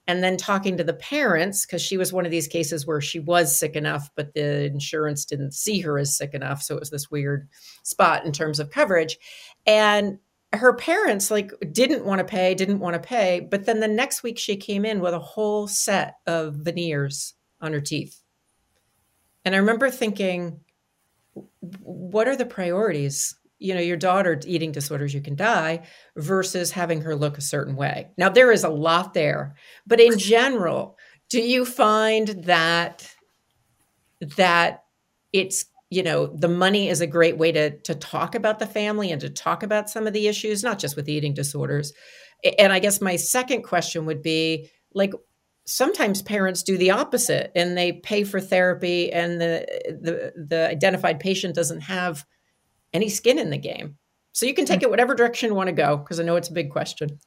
And 0.09 0.23
then 0.23 0.37
talking 0.37 0.77
to 0.77 0.83
the 0.85 0.93
parents, 0.93 1.65
because 1.65 1.81
she 1.81 1.97
was 1.97 2.13
one 2.13 2.25
of 2.25 2.31
these 2.31 2.47
cases 2.47 2.87
where 2.87 3.01
she 3.01 3.19
was 3.19 3.55
sick 3.55 3.75
enough, 3.75 4.09
but 4.15 4.33
the 4.33 4.65
insurance 4.65 5.25
didn't 5.25 5.53
see 5.53 5.79
her 5.81 5.99
as 5.99 6.15
sick 6.15 6.33
enough. 6.33 6.61
So 6.61 6.75
it 6.75 6.79
was 6.79 6.89
this 6.89 7.11
weird 7.11 7.49
spot 7.83 8.25
in 8.25 8.31
terms 8.31 8.59
of 8.59 8.69
coverage. 8.69 9.17
And 9.65 10.19
her 10.57 10.73
parents 10.73 11.31
like 11.31 11.51
didn't 11.71 12.05
want 12.05 12.19
to 12.19 12.25
pay, 12.25 12.53
didn't 12.55 12.79
want 12.79 12.93
to 12.93 12.99
pay. 12.99 13.39
But 13.39 13.65
then 13.65 13.79
the 13.79 13.87
next 13.87 14.23
week 14.23 14.37
she 14.37 14.55
came 14.55 14.85
in 14.85 14.99
with 14.99 15.13
a 15.13 15.19
whole 15.19 15.67
set 15.67 16.15
of 16.25 16.55
veneers 16.55 17.33
on 17.61 17.73
her 17.73 17.81
teeth. 17.81 18.21
And 19.45 19.55
I 19.55 19.59
remember 19.59 19.89
thinking, 19.89 20.59
what 21.81 22.27
are 22.27 22.35
the 22.35 22.45
priorities? 22.45 23.35
You 23.59 23.73
know, 23.73 23.81
your 23.81 23.97
daughter 23.97 24.39
eating 24.45 24.71
disorders, 24.71 25.13
you 25.13 25.21
can 25.21 25.35
die, 25.35 25.83
versus 26.15 26.71
having 26.71 27.01
her 27.01 27.15
look 27.15 27.37
a 27.37 27.41
certain 27.41 27.75
way. 27.75 28.09
Now, 28.17 28.29
there 28.29 28.51
is 28.51 28.63
a 28.63 28.69
lot 28.69 29.13
there, 29.13 29.55
but 29.85 29.99
in 29.99 30.17
general, 30.17 30.97
do 31.29 31.41
you 31.41 31.65
find 31.65 32.27
that 32.45 33.09
that 34.35 34.83
it's 35.33 35.65
you 35.89 36.03
know 36.03 36.27
the 36.27 36.47
money 36.47 36.89
is 36.89 37.01
a 37.01 37.07
great 37.07 37.37
way 37.37 37.51
to 37.51 37.77
to 37.79 37.95
talk 37.95 38.35
about 38.35 38.59
the 38.59 38.67
family 38.67 39.11
and 39.11 39.21
to 39.21 39.29
talk 39.29 39.63
about 39.63 39.89
some 39.89 40.07
of 40.07 40.13
the 40.13 40.27
issues 40.27 40.63
not 40.63 40.79
just 40.79 40.95
with 40.95 41.09
eating 41.09 41.33
disorders. 41.33 41.93
And 42.59 42.73
i 42.73 42.79
guess 42.79 43.01
my 43.01 43.15
second 43.15 43.63
question 43.63 44.05
would 44.05 44.21
be 44.21 44.69
like 44.93 45.13
sometimes 45.65 46.21
parents 46.21 46.63
do 46.63 46.77
the 46.77 46.91
opposite 46.91 47.51
and 47.55 47.77
they 47.77 47.91
pay 47.91 48.23
for 48.23 48.39
therapy 48.39 49.11
and 49.11 49.39
the 49.39 49.65
the 50.01 50.33
the 50.49 50.69
identified 50.69 51.19
patient 51.19 51.55
doesn't 51.55 51.81
have 51.81 52.25
any 52.93 53.09
skin 53.09 53.37
in 53.37 53.49
the 53.49 53.57
game. 53.57 53.97
So 54.31 54.45
you 54.45 54.53
can 54.53 54.65
take 54.65 54.83
it 54.83 54.89
whatever 54.89 55.15
direction 55.15 55.49
you 55.49 55.55
want 55.55 55.67
to 55.67 55.73
go 55.73 55.97
because 55.97 56.19
i 56.19 56.23
know 56.23 56.35
it's 56.35 56.49
a 56.49 56.53
big 56.53 56.69
question. 56.69 57.19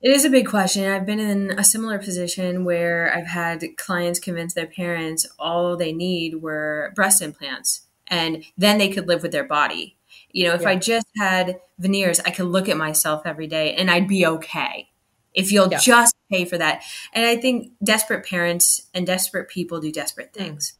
It 0.00 0.10
is 0.10 0.24
a 0.24 0.30
big 0.30 0.48
question. 0.48 0.90
I've 0.90 1.06
been 1.06 1.20
in 1.20 1.52
a 1.56 1.62
similar 1.62 1.96
position 1.96 2.64
where 2.64 3.14
I've 3.14 3.28
had 3.28 3.64
clients 3.76 4.18
convince 4.18 4.52
their 4.52 4.66
parents 4.66 5.24
all 5.38 5.76
they 5.76 5.92
need 5.92 6.42
were 6.42 6.92
breast 6.96 7.22
implants 7.22 7.86
and 8.08 8.44
then 8.56 8.78
they 8.78 8.88
could 8.88 9.08
live 9.08 9.22
with 9.22 9.32
their 9.32 9.44
body. 9.44 9.96
You 10.30 10.48
know, 10.48 10.54
if 10.54 10.62
yeah. 10.62 10.70
I 10.70 10.76
just 10.76 11.06
had 11.18 11.60
veneers, 11.78 12.20
I 12.20 12.30
could 12.30 12.46
look 12.46 12.68
at 12.68 12.76
myself 12.76 13.22
every 13.24 13.46
day 13.46 13.74
and 13.74 13.90
I'd 13.90 14.08
be 14.08 14.26
okay 14.26 14.90
if 15.34 15.52
you'll 15.52 15.70
yeah. 15.70 15.78
just 15.78 16.14
pay 16.30 16.44
for 16.44 16.58
that. 16.58 16.82
And 17.12 17.26
I 17.26 17.36
think 17.36 17.72
desperate 17.82 18.26
parents 18.26 18.88
and 18.94 19.06
desperate 19.06 19.48
people 19.48 19.80
do 19.80 19.92
desperate 19.92 20.32
things. 20.32 20.74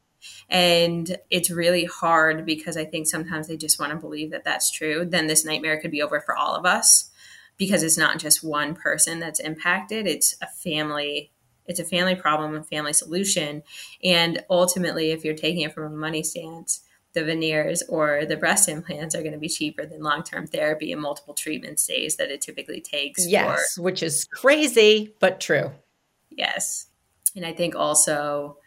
And 0.49 1.17
it's 1.29 1.49
really 1.49 1.85
hard 1.85 2.45
because 2.45 2.77
I 2.77 2.85
think 2.85 3.07
sometimes 3.07 3.47
they 3.47 3.57
just 3.57 3.79
want 3.79 3.91
to 3.91 3.97
believe 3.97 4.31
that 4.31 4.43
that's 4.43 4.71
true. 4.71 5.05
Then 5.05 5.27
this 5.27 5.45
nightmare 5.45 5.79
could 5.81 5.91
be 5.91 6.01
over 6.01 6.21
for 6.21 6.35
all 6.35 6.55
of 6.55 6.65
us 6.65 7.09
because 7.57 7.83
it's 7.83 7.97
not 7.97 8.19
just 8.19 8.43
one 8.43 8.75
person 8.75 9.19
that's 9.19 9.39
impacted, 9.39 10.07
it's 10.07 10.35
a 10.41 10.47
family. 10.47 11.31
It's 11.65 11.79
a 11.79 11.85
family 11.85 12.15
problem, 12.15 12.55
a 12.55 12.63
family 12.63 12.91
solution. 12.91 13.63
And 14.03 14.43
ultimately, 14.49 15.11
if 15.11 15.23
you're 15.23 15.33
taking 15.33 15.61
it 15.61 15.73
from 15.73 15.85
a 15.85 15.95
money 15.95 16.21
stance, 16.21 16.81
the 17.13 17.23
veneers 17.23 17.83
or 17.89 18.25
the 18.25 18.37
breast 18.37 18.67
implants 18.67 19.15
are 19.15 19.21
going 19.21 19.33
to 19.33 19.39
be 19.39 19.49
cheaper 19.49 19.85
than 19.85 20.01
long-term 20.01 20.47
therapy 20.47 20.91
and 20.91 21.01
multiple 21.01 21.33
treatment 21.33 21.79
stays 21.79 22.17
that 22.17 22.31
it 22.31 22.41
typically 22.41 22.81
takes. 22.81 23.27
Yes, 23.27 23.75
for, 23.75 23.83
which 23.83 24.01
is 24.01 24.25
crazy, 24.33 25.15
but 25.19 25.39
true. 25.39 25.71
Yes. 26.29 26.87
And 27.35 27.45
I 27.45 27.53
think 27.53 27.75
also 27.75 28.57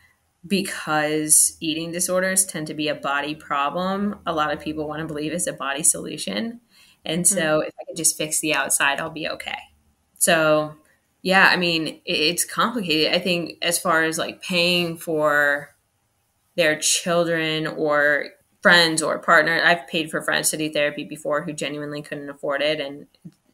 because 0.46 1.56
eating 1.60 1.90
disorders 1.90 2.44
tend 2.44 2.68
to 2.68 2.74
be 2.74 2.88
a 2.88 2.94
body 2.94 3.34
problem, 3.34 4.20
a 4.26 4.32
lot 4.32 4.52
of 4.52 4.60
people 4.60 4.86
want 4.86 5.00
to 5.00 5.06
believe 5.06 5.32
it's 5.32 5.46
a 5.46 5.52
body 5.52 5.82
solution. 5.82 6.60
And 7.04 7.24
mm-hmm. 7.24 7.38
so 7.38 7.60
if 7.60 7.74
I 7.80 7.84
can 7.84 7.96
just 7.96 8.16
fix 8.16 8.40
the 8.40 8.54
outside, 8.54 9.00
I'll 9.00 9.10
be 9.10 9.28
okay. 9.28 9.58
So, 10.18 10.76
yeah, 11.22 11.48
I 11.50 11.56
mean, 11.56 12.00
it's 12.04 12.44
complicated. 12.44 13.14
I 13.14 13.18
think 13.18 13.58
as 13.62 13.78
far 13.78 14.04
as 14.04 14.18
like 14.18 14.42
paying 14.42 14.96
for 14.96 15.74
their 16.56 16.78
children 16.78 17.66
or 17.66 18.28
friends 18.62 19.02
or 19.02 19.18
partner, 19.18 19.60
I've 19.64 19.86
paid 19.86 20.10
for 20.10 20.22
friends 20.22 20.50
to 20.50 20.56
do 20.56 20.70
therapy 20.70 21.04
before 21.04 21.42
who 21.42 21.52
genuinely 21.52 22.02
couldn't 22.02 22.30
afford 22.30 22.62
it. 22.62 22.80
And 22.80 23.06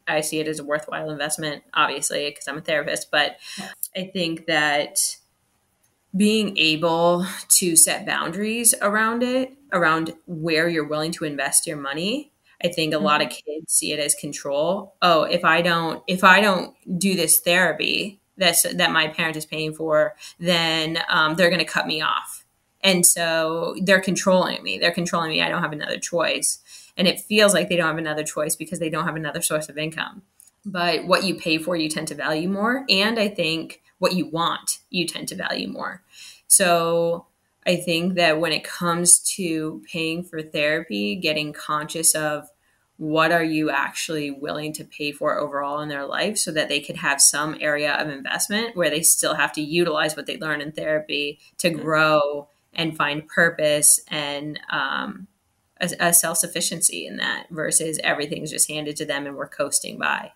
I 0.07 0.21
see 0.21 0.39
it 0.39 0.47
as 0.47 0.59
a 0.59 0.63
worthwhile 0.63 1.09
investment, 1.09 1.63
obviously, 1.73 2.29
because 2.29 2.47
I'm 2.47 2.57
a 2.57 2.61
therapist. 2.61 3.11
But 3.11 3.37
I 3.95 4.05
think 4.05 4.47
that 4.47 4.97
being 6.15 6.57
able 6.57 7.25
to 7.49 7.75
set 7.75 8.05
boundaries 8.05 8.73
around 8.81 9.23
it, 9.23 9.53
around 9.71 10.13
where 10.27 10.69
you're 10.69 10.87
willing 10.87 11.11
to 11.11 11.25
invest 11.25 11.65
your 11.65 11.77
money. 11.77 12.31
I 12.63 12.69
think 12.69 12.93
a 12.93 12.97
mm-hmm. 12.97 13.05
lot 13.05 13.21
of 13.21 13.29
mm-hmm. 13.29 13.51
kids 13.51 13.73
see 13.73 13.91
it 13.91 13.99
as 13.99 14.15
control. 14.15 14.95
Oh, 15.01 15.23
if 15.23 15.43
I 15.43 15.61
don't 15.61 16.03
if 16.07 16.23
I 16.23 16.39
don't 16.39 16.75
do 16.99 17.15
this 17.15 17.39
therapy 17.39 18.21
that's 18.37 18.63
that 18.63 18.91
my 18.91 19.07
parent 19.07 19.37
is 19.37 19.45
paying 19.45 19.73
for, 19.73 20.15
then 20.39 20.99
um, 21.09 21.35
they're 21.35 21.49
going 21.49 21.59
to 21.59 21.65
cut 21.65 21.87
me 21.87 22.01
off, 22.01 22.42
and 22.83 23.05
so 23.05 23.75
they're 23.81 24.01
controlling 24.01 24.61
me. 24.63 24.77
They're 24.77 24.91
controlling 24.91 25.31
me. 25.31 25.41
I 25.41 25.49
don't 25.49 25.61
have 25.61 25.71
another 25.71 25.97
choice, 25.97 26.59
and 26.97 27.07
it 27.07 27.21
feels 27.21 27.53
like 27.53 27.69
they 27.69 27.75
don't 27.75 27.87
have 27.87 27.97
another 27.97 28.23
choice 28.23 28.55
because 28.55 28.79
they 28.79 28.89
don't 28.89 29.05
have 29.05 29.15
another 29.15 29.41
source 29.41 29.69
of 29.69 29.77
income. 29.77 30.23
But 30.65 31.05
what 31.05 31.23
you 31.23 31.35
pay 31.35 31.57
for, 31.57 31.75
you 31.75 31.89
tend 31.89 32.07
to 32.09 32.15
value 32.15 32.49
more, 32.49 32.85
and 32.89 33.19
I 33.19 33.27
think 33.27 33.81
what 33.99 34.13
you 34.13 34.27
want, 34.27 34.79
you 34.89 35.07
tend 35.07 35.27
to 35.29 35.35
value 35.35 35.67
more. 35.67 36.01
So 36.47 37.27
I 37.65 37.77
think 37.77 38.15
that 38.15 38.39
when 38.39 38.51
it 38.51 38.63
comes 38.63 39.19
to 39.35 39.81
paying 39.91 40.23
for 40.23 40.41
therapy, 40.41 41.15
getting 41.15 41.53
conscious 41.53 42.13
of 42.13 42.49
what 42.97 43.31
are 43.31 43.43
you 43.43 43.69
actually 43.69 44.31
willing 44.31 44.71
to 44.73 44.83
pay 44.83 45.11
for 45.11 45.37
overall 45.37 45.79
in 45.79 45.89
their 45.89 46.05
life 46.05 46.37
so 46.37 46.51
that 46.51 46.69
they 46.69 46.79
could 46.79 46.97
have 46.97 47.19
some 47.19 47.57
area 47.59 47.93
of 47.93 48.07
investment 48.07 48.75
where 48.75 48.89
they 48.89 49.01
still 49.01 49.33
have 49.33 49.51
to 49.53 49.61
utilize 49.61 50.15
what 50.15 50.25
they 50.25 50.37
learn 50.37 50.61
in 50.61 50.71
therapy 50.71 51.39
to 51.57 51.69
mm-hmm. 51.69 51.81
grow 51.81 52.47
and 52.75 52.95
find 52.95 53.27
purpose 53.27 53.99
and 54.07 54.59
um, 54.71 55.27
a, 55.79 55.89
a 55.99 56.13
self-sufficiency 56.13 57.05
in 57.05 57.17
that 57.17 57.47
versus 57.49 57.99
everything's 58.03 58.51
just 58.51 58.69
handed 58.69 58.95
to 58.97 59.05
them 59.05 59.25
and 59.25 59.35
we're 59.35 59.47
coasting 59.47 59.97
by 59.97 60.31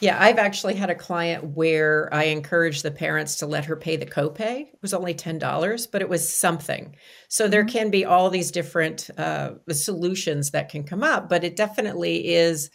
yeah, 0.00 0.18
I've 0.20 0.38
actually 0.38 0.74
had 0.74 0.90
a 0.90 0.94
client 0.94 1.56
where 1.56 2.12
I 2.12 2.24
encouraged 2.24 2.82
the 2.82 2.90
parents 2.90 3.36
to 3.36 3.46
let 3.46 3.64
her 3.64 3.76
pay 3.76 3.96
the 3.96 4.06
copay. 4.06 4.68
It 4.68 4.78
was 4.82 4.92
only 4.92 5.14
$10, 5.14 5.88
but 5.90 6.02
it 6.02 6.08
was 6.08 6.34
something. 6.34 6.94
So 7.28 7.48
there 7.48 7.62
mm-hmm. 7.62 7.72
can 7.72 7.90
be 7.90 8.04
all 8.04 8.28
these 8.28 8.50
different 8.50 9.08
uh, 9.16 9.52
solutions 9.70 10.50
that 10.50 10.68
can 10.68 10.84
come 10.84 11.02
up, 11.02 11.28
but 11.28 11.44
it 11.44 11.56
definitely 11.56 12.32
is. 12.34 12.70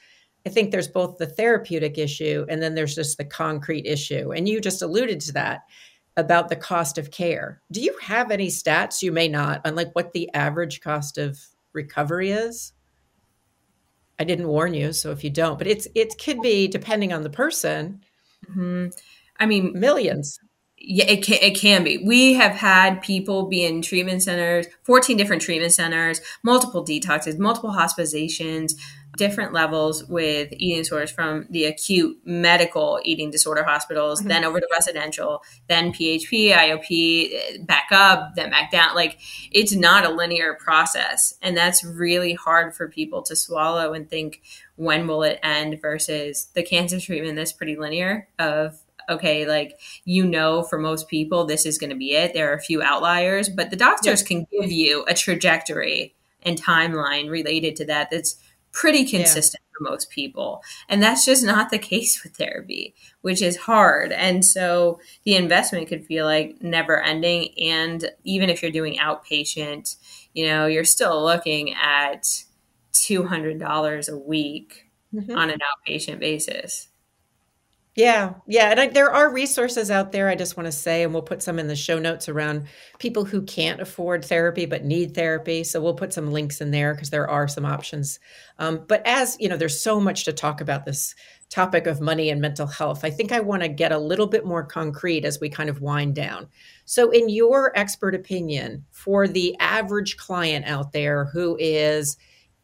I 0.46 0.50
think 0.50 0.72
there's 0.72 0.88
both 0.88 1.18
the 1.18 1.28
therapeutic 1.28 1.98
issue 1.98 2.46
and 2.50 2.62
then 2.62 2.74
there's 2.74 2.96
just 2.96 3.18
the 3.18 3.26
concrete 3.26 3.86
issue. 3.86 4.32
And 4.32 4.48
you 4.48 4.62
just 4.62 4.82
alluded 4.82 5.20
to 5.22 5.34
that 5.34 5.62
about 6.18 6.50
the 6.50 6.56
cost 6.56 6.98
of 6.98 7.12
care. 7.12 7.62
Do 7.72 7.80
you 7.80 7.96
have 8.02 8.32
any 8.32 8.48
stats? 8.48 9.02
You 9.02 9.12
may 9.12 9.28
not, 9.28 9.66
on 9.66 9.76
like 9.76 9.94
what 9.94 10.12
the 10.14 10.30
average 10.34 10.82
cost 10.82 11.18
of 11.18 11.40
recovery 11.74 12.32
is? 12.32 12.74
I 14.20 14.24
didn't 14.24 14.48
warn 14.48 14.74
you, 14.74 14.94
so 14.94 15.12
if 15.12 15.24
you 15.24 15.30
don't, 15.30 15.58
but 15.60 15.68
it's 15.68 15.88
it 15.94 16.16
could 16.18 16.42
be 16.42 16.68
depending 16.68 17.14
on 17.14 17.22
the 17.22 17.30
person. 17.30 18.02
Mm-hmm. 18.50 18.88
I 19.40 19.46
mean, 19.46 19.80
millions. 19.80 20.40
Yeah, 20.80 21.06
it 21.06 21.24
can, 21.24 21.40
it 21.42 21.58
can 21.58 21.84
be. 21.84 21.98
We 21.98 22.34
have 22.36 22.54
had 22.54 23.02
people 23.02 23.48
be 23.48 23.66
in 23.66 23.82
treatment 23.82 24.24
centers, 24.24 24.68
14 24.84 25.18
different 25.18 25.42
treatment 25.42 25.74
centers, 25.74 26.22
multiple 26.44 26.86
detoxes, 26.86 27.40
multiple 27.40 27.72
hospitalizations, 27.72 28.74
different 29.18 29.52
levels 29.52 30.06
with 30.06 30.54
eating 30.54 30.78
disorders 30.78 31.12
from 31.12 31.48
the 31.50 31.66
acute 31.66 32.18
medical 32.24 33.02
eating 33.04 33.32
disorder 33.32 33.64
hospitals, 33.64 34.20
mm-hmm. 34.20 34.30
then 34.30 34.46
over 34.46 34.60
to 34.60 34.68
residential, 34.72 35.42
then 35.68 35.92
PHP, 35.92 36.54
IOP, 36.54 37.66
back 37.66 37.88
up, 37.92 38.36
then 38.36 38.52
back 38.52 38.72
down. 38.72 38.96
Like 38.96 39.18
it's 39.52 39.76
not 39.76 40.06
a 40.06 40.10
linear 40.10 40.54
process. 40.54 41.34
And 41.42 41.58
that's 41.58 41.84
really 41.84 42.34
hard 42.34 42.76
for 42.76 42.88
people 42.88 43.24
to 43.24 43.36
swallow 43.36 43.94
and 43.94 44.10
think, 44.10 44.42
when 44.76 45.08
will 45.08 45.24
it 45.24 45.40
end 45.42 45.82
versus 45.82 46.50
the 46.54 46.62
cancer 46.62 47.00
treatment 47.00 47.36
that's 47.36 47.52
pretty 47.52 47.76
linear 47.76 48.28
of 48.38 48.80
okay, 49.10 49.46
like 49.46 49.80
you 50.06 50.26
know, 50.26 50.64
for 50.64 50.78
most 50.78 51.08
people, 51.08 51.46
this 51.46 51.66
is 51.66 51.78
going 51.78 51.90
to 51.90 51.96
be 51.96 52.14
it. 52.14 52.34
There 52.34 52.52
are 52.52 52.56
a 52.56 52.62
few 52.62 52.82
outliers, 52.82 53.50
but 53.50 53.70
the 53.70 53.76
doctors 53.76 54.24
can 54.24 54.46
give 54.52 54.72
you 54.72 55.06
a 55.08 55.14
trajectory 55.14 56.16
and 56.44 56.62
timeline 56.62 57.30
related 57.30 57.76
to 57.78 57.86
that 57.86 58.10
that's 58.10 58.38
pretty 58.72 59.06
consistent 59.06 59.62
yeah. 59.64 59.78
for 59.78 59.92
most 59.92 60.10
people. 60.10 60.62
And 60.88 61.02
that's 61.02 61.26
just 61.26 61.44
not 61.44 61.72
the 61.72 61.80
case 61.80 62.24
with 62.24 62.36
therapy, 62.36 62.96
which 63.22 63.42
is 63.42 63.58
hard. 63.58 64.12
And 64.12 64.46
so 64.46 65.00
the 65.24 65.36
investment 65.36 65.88
could 65.88 66.06
feel 66.06 66.26
like 66.26 66.62
never 66.62 67.02
ending. 67.02 67.50
And 67.60 68.10
even 68.24 68.50
if 68.50 68.62
you're 68.62 68.72
doing 68.72 68.98
outpatient, 68.98 69.96
you 70.34 70.46
know, 70.46 70.68
you're 70.68 70.86
still 70.86 71.24
looking 71.24 71.74
at 71.74 72.24
$200 72.94 74.10
a 74.10 74.18
week 74.18 74.86
mm-hmm. 75.14 75.36
on 75.36 75.50
an 75.50 75.60
outpatient 75.60 76.20
basis. 76.20 76.90
Yeah, 77.98 78.36
yeah, 78.46 78.70
and 78.70 78.80
I, 78.80 78.88
there 78.90 79.12
are 79.12 79.34
resources 79.34 79.90
out 79.90 80.12
there. 80.12 80.30
I 80.30 80.36
just 80.36 80.56
want 80.56 80.68
to 80.68 80.72
say, 80.72 81.02
and 81.02 81.12
we'll 81.12 81.24
put 81.24 81.42
some 81.42 81.58
in 81.58 81.66
the 81.66 81.76
show 81.76 81.98
notes 81.98 82.30
around 82.30 82.68
people 83.00 83.26
who 83.26 83.42
can't 83.42 83.82
afford 83.82 84.24
therapy 84.24 84.68
but 84.68 84.86
need 84.86 85.16
therapy. 85.16 85.64
So 85.64 85.82
we'll 85.82 85.96
put 85.96 86.14
some 86.14 86.32
links 86.32 86.62
in 86.62 86.70
there 86.70 86.94
because 86.94 87.10
there 87.10 87.28
are 87.28 87.48
some 87.48 87.66
options. 87.66 88.20
Um, 88.60 88.86
but 88.88 89.02
as 89.08 89.36
you 89.40 89.50
know, 89.50 89.58
there's 89.58 89.82
so 89.82 90.00
much 90.00 90.26
to 90.26 90.32
talk 90.34 90.62
about 90.62 90.86
this 90.86 91.16
topic 91.50 91.88
of 91.88 92.00
money 92.00 92.30
and 92.30 92.40
mental 92.40 92.68
health. 92.68 93.04
I 93.04 93.10
think 93.10 93.32
I 93.32 93.40
want 93.40 93.64
to 93.64 93.68
get 93.68 93.92
a 93.92 93.98
little 93.98 94.28
bit 94.28 94.46
more 94.46 94.64
concrete 94.64 95.26
as 95.26 95.40
we 95.40 95.50
kind 95.50 95.70
of 95.70 95.82
wind 95.82 96.14
down. 96.14 96.48
So, 96.86 97.10
in 97.10 97.30
your 97.30 97.76
expert 97.76 98.14
opinion, 98.14 98.86
for 98.92 99.28
the 99.28 99.56
average 99.60 100.18
client 100.18 100.66
out 100.68 100.92
there 100.92 101.26
who 101.26 101.58
is 101.60 102.16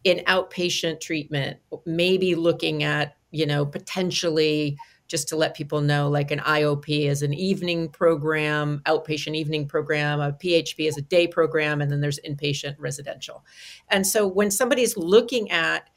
in 0.03 0.19
outpatient 0.27 0.99
treatment, 0.99 1.57
maybe 1.87 2.35
looking 2.35 2.83
at 2.83 3.15
you 3.31 3.47
know 3.47 3.65
potentially 3.65 4.77
just 5.13 5.27
to 5.27 5.35
let 5.35 5.53
people 5.53 5.79
know 5.79 6.09
like 6.09 6.31
an 6.31 6.39
IOP 6.39 7.07
is 7.07 7.21
an 7.21 7.35
evening 7.35 7.87
program, 7.87 8.81
outpatient 8.87 9.35
evening 9.35 9.67
program, 9.67 10.19
a 10.19 10.31
PHP 10.31 10.87
is 10.87 10.97
a 10.97 11.03
day 11.03 11.27
program, 11.27 11.81
and 11.81 11.91
then 11.91 12.01
there's 12.01 12.19
inpatient 12.27 12.73
residential. 12.79 13.45
And 13.89 14.07
so 14.07 14.25
when 14.25 14.49
somebody's 14.49 14.97
looking 14.97 15.51
at 15.51 15.87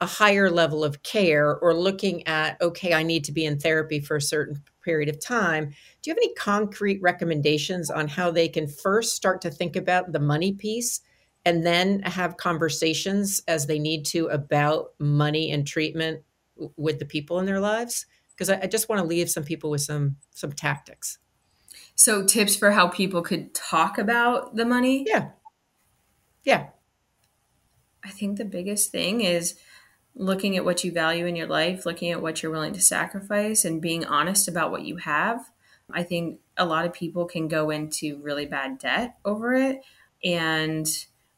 a 0.00 0.06
higher 0.06 0.48
level 0.48 0.84
of 0.84 1.02
care 1.02 1.54
or 1.54 1.74
looking 1.74 2.26
at, 2.26 2.58
okay, 2.62 2.94
I 2.94 3.02
need 3.02 3.24
to 3.24 3.32
be 3.32 3.44
in 3.44 3.58
therapy 3.58 4.00
for 4.00 4.16
a 4.16 4.22
certain 4.22 4.62
period 4.82 5.10
of 5.10 5.20
time, 5.20 5.66
do 5.66 6.08
you 6.08 6.12
have 6.12 6.16
any 6.16 6.32
concrete 6.32 7.02
recommendations 7.02 7.90
on 7.90 8.08
how 8.08 8.30
they 8.30 8.48
can 8.48 8.66
first 8.66 9.14
start 9.14 9.42
to 9.42 9.50
think 9.50 9.76
about 9.76 10.12
the 10.12 10.20
money 10.20 10.54
piece? 10.54 11.02
and 11.44 11.66
then 11.66 12.00
have 12.02 12.36
conversations 12.36 13.42
as 13.48 13.66
they 13.66 13.80
need 13.80 14.04
to 14.04 14.26
about 14.28 14.90
money 15.00 15.50
and 15.50 15.66
treatment 15.66 16.22
with 16.76 17.00
the 17.00 17.04
people 17.04 17.40
in 17.40 17.46
their 17.46 17.58
lives 17.58 18.06
because 18.34 18.50
I, 18.50 18.60
I 18.62 18.66
just 18.66 18.88
want 18.88 19.00
to 19.00 19.06
leave 19.06 19.30
some 19.30 19.44
people 19.44 19.70
with 19.70 19.82
some 19.82 20.16
some 20.30 20.52
tactics. 20.52 21.18
So 21.94 22.24
tips 22.24 22.56
for 22.56 22.72
how 22.72 22.88
people 22.88 23.22
could 23.22 23.54
talk 23.54 23.98
about 23.98 24.56
the 24.56 24.64
money? 24.64 25.04
Yeah. 25.06 25.30
Yeah. 26.44 26.68
I 28.04 28.10
think 28.10 28.38
the 28.38 28.44
biggest 28.44 28.90
thing 28.90 29.20
is 29.20 29.56
looking 30.14 30.56
at 30.56 30.64
what 30.64 30.84
you 30.84 30.92
value 30.92 31.26
in 31.26 31.36
your 31.36 31.46
life, 31.46 31.86
looking 31.86 32.10
at 32.10 32.20
what 32.20 32.42
you're 32.42 32.52
willing 32.52 32.72
to 32.74 32.80
sacrifice, 32.80 33.64
and 33.64 33.80
being 33.80 34.04
honest 34.04 34.48
about 34.48 34.70
what 34.70 34.82
you 34.82 34.96
have. 34.96 35.50
I 35.90 36.02
think 36.02 36.40
a 36.56 36.66
lot 36.66 36.86
of 36.86 36.92
people 36.92 37.26
can 37.26 37.48
go 37.48 37.70
into 37.70 38.20
really 38.22 38.46
bad 38.46 38.78
debt 38.78 39.16
over 39.24 39.54
it. 39.54 39.82
And 40.24 40.86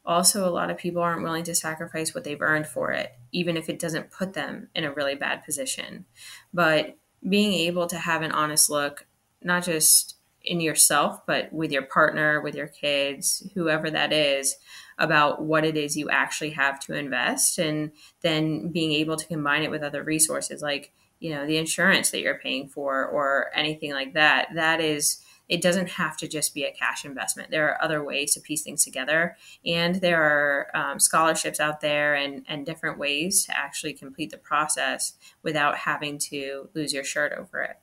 also, 0.04 0.46
a 0.46 0.50
lot 0.50 0.70
of 0.70 0.76
people 0.76 1.02
aren't 1.02 1.22
willing 1.22 1.44
to 1.44 1.54
sacrifice 1.54 2.14
what 2.14 2.24
they've 2.24 2.40
earned 2.40 2.66
for 2.66 2.92
it, 2.92 3.12
even 3.34 3.56
if 3.56 3.68
it 3.68 3.78
doesn't 3.78 4.12
put 4.12 4.32
them 4.32 4.68
in 4.74 4.84
a 4.84 4.92
really 4.92 5.16
bad 5.16 5.44
position. 5.44 6.06
But 6.54 6.96
being 7.28 7.52
able 7.52 7.86
to 7.88 7.98
have 7.98 8.22
an 8.22 8.32
honest 8.32 8.70
look, 8.70 9.06
not 9.42 9.64
just 9.64 10.16
in 10.42 10.60
yourself, 10.60 11.26
but 11.26 11.52
with 11.52 11.72
your 11.72 11.82
partner, 11.82 12.40
with 12.40 12.54
your 12.54 12.68
kids, 12.68 13.48
whoever 13.54 13.90
that 13.90 14.12
is, 14.12 14.56
about 14.98 15.42
what 15.42 15.64
it 15.64 15.76
is 15.76 15.96
you 15.96 16.08
actually 16.08 16.50
have 16.50 16.78
to 16.78 16.94
invest, 16.94 17.58
and 17.58 17.90
then 18.20 18.68
being 18.68 18.92
able 18.92 19.16
to 19.16 19.26
combine 19.26 19.62
it 19.62 19.70
with 19.70 19.82
other 19.82 20.04
resources 20.04 20.62
like 20.62 20.92
you 21.18 21.30
know 21.30 21.46
the 21.46 21.56
insurance 21.56 22.10
that 22.10 22.20
you're 22.20 22.38
paying 22.38 22.68
for 22.68 23.06
or 23.06 23.50
anything 23.54 23.92
like 23.92 24.14
that. 24.14 24.48
That 24.54 24.80
is 24.80 25.23
it 25.48 25.60
doesn't 25.60 25.90
have 25.90 26.16
to 26.18 26.28
just 26.28 26.54
be 26.54 26.64
a 26.64 26.72
cash 26.72 27.04
investment. 27.04 27.50
There 27.50 27.68
are 27.68 27.82
other 27.82 28.02
ways 28.02 28.34
to 28.34 28.40
piece 28.40 28.62
things 28.62 28.84
together, 28.84 29.36
and 29.64 29.96
there 29.96 30.22
are 30.22 30.68
um, 30.74 30.98
scholarships 30.98 31.60
out 31.60 31.80
there 31.80 32.14
and, 32.14 32.44
and 32.48 32.64
different 32.64 32.98
ways 32.98 33.44
to 33.46 33.56
actually 33.56 33.92
complete 33.92 34.30
the 34.30 34.38
process 34.38 35.14
without 35.42 35.76
having 35.76 36.18
to 36.18 36.68
lose 36.74 36.92
your 36.92 37.04
shirt 37.04 37.32
over 37.32 37.62
it. 37.62 37.76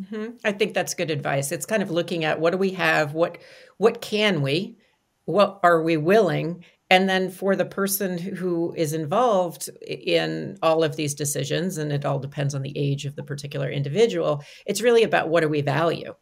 Mm-hmm. 0.00 0.36
I 0.44 0.52
think 0.52 0.74
that's 0.74 0.94
good 0.94 1.10
advice. 1.10 1.52
It's 1.52 1.66
kind 1.66 1.82
of 1.82 1.90
looking 1.90 2.24
at 2.24 2.40
what 2.40 2.50
do 2.50 2.58
we 2.58 2.72
have, 2.72 3.14
what 3.14 3.38
what 3.78 4.00
can 4.00 4.42
we, 4.42 4.78
what 5.24 5.60
are 5.62 5.82
we 5.82 5.96
willing, 5.96 6.64
and 6.90 7.08
then 7.08 7.30
for 7.30 7.56
the 7.56 7.64
person 7.64 8.18
who 8.18 8.74
is 8.76 8.92
involved 8.92 9.68
in 9.86 10.58
all 10.62 10.84
of 10.84 10.96
these 10.96 11.14
decisions, 11.14 11.78
and 11.78 11.92
it 11.92 12.04
all 12.04 12.18
depends 12.18 12.54
on 12.54 12.62
the 12.62 12.76
age 12.76 13.06
of 13.06 13.16
the 13.16 13.22
particular 13.22 13.70
individual. 13.70 14.42
It's 14.66 14.82
really 14.82 15.02
about 15.02 15.28
what 15.28 15.40
do 15.40 15.48
we 15.48 15.62
value 15.62 16.14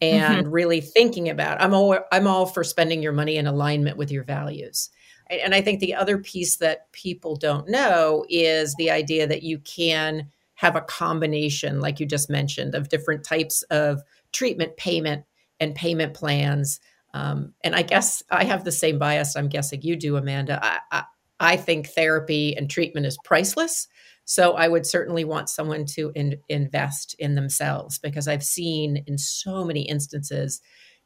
and 0.00 0.44
mm-hmm. 0.44 0.50
really 0.50 0.80
thinking 0.80 1.28
about 1.28 1.60
I'm 1.60 1.74
all 1.74 1.98
I'm 2.12 2.26
all 2.26 2.46
for 2.46 2.64
spending 2.64 3.02
your 3.02 3.12
money 3.12 3.36
in 3.36 3.46
alignment 3.46 3.96
with 3.96 4.10
your 4.10 4.24
values. 4.24 4.90
And 5.30 5.54
I 5.54 5.60
think 5.60 5.80
the 5.80 5.94
other 5.94 6.18
piece 6.18 6.56
that 6.56 6.90
people 6.92 7.36
don't 7.36 7.68
know 7.68 8.24
is 8.30 8.74
the 8.76 8.90
idea 8.90 9.26
that 9.26 9.42
you 9.42 9.58
can 9.58 10.28
have 10.54 10.74
a 10.74 10.80
combination 10.80 11.80
like 11.80 12.00
you 12.00 12.06
just 12.06 12.30
mentioned 12.30 12.74
of 12.74 12.88
different 12.88 13.24
types 13.24 13.62
of 13.64 14.02
treatment 14.32 14.76
payment 14.76 15.24
and 15.60 15.74
payment 15.74 16.14
plans. 16.14 16.80
Um, 17.14 17.52
and 17.62 17.74
I 17.74 17.82
guess 17.82 18.22
I 18.30 18.44
have 18.44 18.64
the 18.64 18.72
same 18.72 18.98
bias 18.98 19.36
I'm 19.36 19.48
guessing 19.48 19.82
you 19.82 19.96
do, 19.96 20.16
Amanda. 20.16 20.58
I, 20.62 20.78
I, 20.90 21.04
I 21.40 21.56
think 21.56 21.88
therapy 21.88 22.56
and 22.56 22.68
treatment 22.68 23.06
is 23.06 23.18
priceless. 23.24 23.86
So 24.30 24.52
I 24.52 24.68
would 24.68 24.84
certainly 24.84 25.24
want 25.24 25.48
someone 25.48 25.86
to 25.86 26.12
in, 26.14 26.36
invest 26.50 27.16
in 27.18 27.34
themselves 27.34 27.98
because 27.98 28.28
I've 28.28 28.44
seen 28.44 29.02
in 29.06 29.16
so 29.16 29.64
many 29.64 29.88
instances 29.88 30.60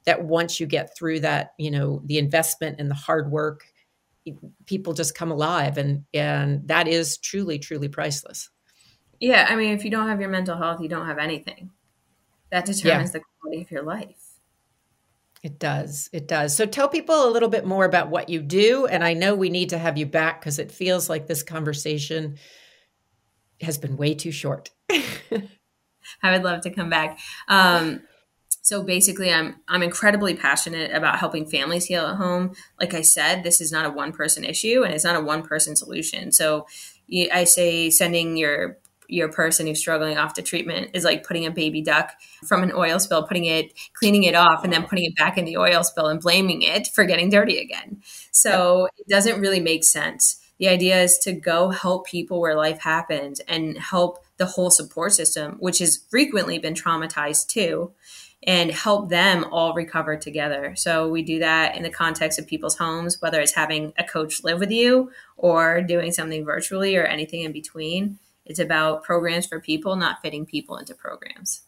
that 0.06 0.24
once 0.24 0.58
you 0.58 0.66
get 0.66 0.96
through 0.96 1.20
that, 1.20 1.52
you 1.56 1.70
know, 1.70 2.02
the 2.06 2.18
investment 2.18 2.80
and 2.80 2.90
the 2.90 2.96
hard 2.96 3.30
work, 3.30 3.62
people 4.66 4.92
just 4.92 5.14
come 5.14 5.30
alive 5.30 5.78
and 5.78 6.04
and 6.12 6.66
that 6.66 6.88
is 6.88 7.16
truly 7.18 7.60
truly 7.60 7.86
priceless. 7.86 8.50
Yeah, 9.20 9.46
I 9.48 9.54
mean 9.54 9.72
if 9.72 9.84
you 9.84 9.90
don't 9.92 10.08
have 10.08 10.20
your 10.20 10.28
mental 10.28 10.56
health, 10.56 10.80
you 10.80 10.88
don't 10.88 11.06
have 11.06 11.18
anything. 11.18 11.70
That 12.50 12.64
determines 12.64 13.10
yeah. 13.10 13.20
the 13.20 13.24
quality 13.40 13.62
of 13.62 13.70
your 13.70 13.84
life. 13.84 14.18
It 15.44 15.60
does. 15.60 16.10
It 16.12 16.26
does. 16.26 16.56
So 16.56 16.66
tell 16.66 16.88
people 16.88 17.28
a 17.28 17.30
little 17.30 17.48
bit 17.48 17.66
more 17.66 17.84
about 17.84 18.10
what 18.10 18.28
you 18.28 18.42
do. 18.42 18.86
And 18.86 19.04
I 19.04 19.14
know 19.14 19.36
we 19.36 19.48
need 19.48 19.68
to 19.68 19.78
have 19.78 19.96
you 19.96 20.06
back 20.06 20.40
because 20.40 20.58
it 20.58 20.72
feels 20.72 21.08
like 21.08 21.28
this 21.28 21.44
conversation 21.44 22.36
has 23.62 23.78
been 23.78 23.96
way 23.96 24.14
too 24.14 24.32
short. 24.32 24.70
I 24.90 26.30
would 26.30 26.42
love 26.42 26.62
to 26.62 26.70
come 26.70 26.90
back. 26.90 27.18
Um, 27.48 28.02
so 28.62 28.82
basically, 28.82 29.32
I'm 29.32 29.56
I'm 29.66 29.82
incredibly 29.82 30.34
passionate 30.34 30.92
about 30.92 31.18
helping 31.18 31.46
families 31.46 31.86
heal 31.86 32.06
at 32.06 32.16
home. 32.16 32.54
Like 32.80 32.94
I 32.94 33.02
said, 33.02 33.42
this 33.42 33.60
is 33.60 33.72
not 33.72 33.86
a 33.86 33.90
one 33.90 34.12
person 34.12 34.44
issue, 34.44 34.82
and 34.84 34.94
it's 34.94 35.04
not 35.04 35.16
a 35.16 35.20
one 35.20 35.42
person 35.42 35.74
solution. 35.74 36.30
So 36.30 36.66
I 37.32 37.44
say 37.44 37.90
sending 37.90 38.36
your 38.36 38.78
your 39.08 39.28
person 39.28 39.66
who's 39.66 39.78
struggling 39.78 40.16
off 40.16 40.32
to 40.34 40.42
treatment 40.42 40.90
is 40.94 41.04
like 41.04 41.26
putting 41.26 41.44
a 41.44 41.50
baby 41.50 41.82
duck 41.82 42.12
from 42.46 42.62
an 42.62 42.72
oil 42.72 42.98
spill, 42.98 43.26
putting 43.26 43.44
it, 43.44 43.72
cleaning 43.92 44.22
it 44.22 44.34
off, 44.34 44.64
and 44.64 44.72
then 44.72 44.84
putting 44.84 45.04
it 45.04 45.16
back 45.16 45.36
in 45.36 45.44
the 45.44 45.56
oil 45.56 45.84
spill 45.84 46.06
and 46.06 46.20
blaming 46.20 46.62
it 46.62 46.88
for 46.88 47.04
getting 47.04 47.28
dirty 47.28 47.58
again. 47.58 48.00
So 48.30 48.88
it 48.96 49.08
doesn't 49.08 49.40
really 49.40 49.60
make 49.60 49.84
sense. 49.84 50.41
The 50.62 50.68
idea 50.68 51.02
is 51.02 51.18
to 51.24 51.32
go 51.32 51.70
help 51.70 52.06
people 52.06 52.40
where 52.40 52.54
life 52.54 52.78
happens 52.78 53.40
and 53.48 53.76
help 53.76 54.24
the 54.36 54.46
whole 54.46 54.70
support 54.70 55.12
system, 55.12 55.56
which 55.58 55.80
has 55.80 56.04
frequently 56.08 56.56
been 56.60 56.74
traumatized 56.74 57.48
too, 57.48 57.90
and 58.44 58.70
help 58.70 59.08
them 59.08 59.44
all 59.50 59.74
recover 59.74 60.16
together. 60.16 60.76
So 60.76 61.08
we 61.08 61.24
do 61.24 61.40
that 61.40 61.76
in 61.76 61.82
the 61.82 61.90
context 61.90 62.38
of 62.38 62.46
people's 62.46 62.78
homes, 62.78 63.20
whether 63.20 63.40
it's 63.40 63.56
having 63.56 63.92
a 63.98 64.04
coach 64.04 64.44
live 64.44 64.60
with 64.60 64.70
you 64.70 65.10
or 65.36 65.82
doing 65.82 66.12
something 66.12 66.44
virtually 66.44 66.96
or 66.96 67.06
anything 67.06 67.40
in 67.40 67.50
between. 67.50 68.20
It's 68.46 68.60
about 68.60 69.02
programs 69.02 69.46
for 69.46 69.58
people, 69.58 69.96
not 69.96 70.22
fitting 70.22 70.46
people 70.46 70.76
into 70.76 70.94
programs. 70.94 71.62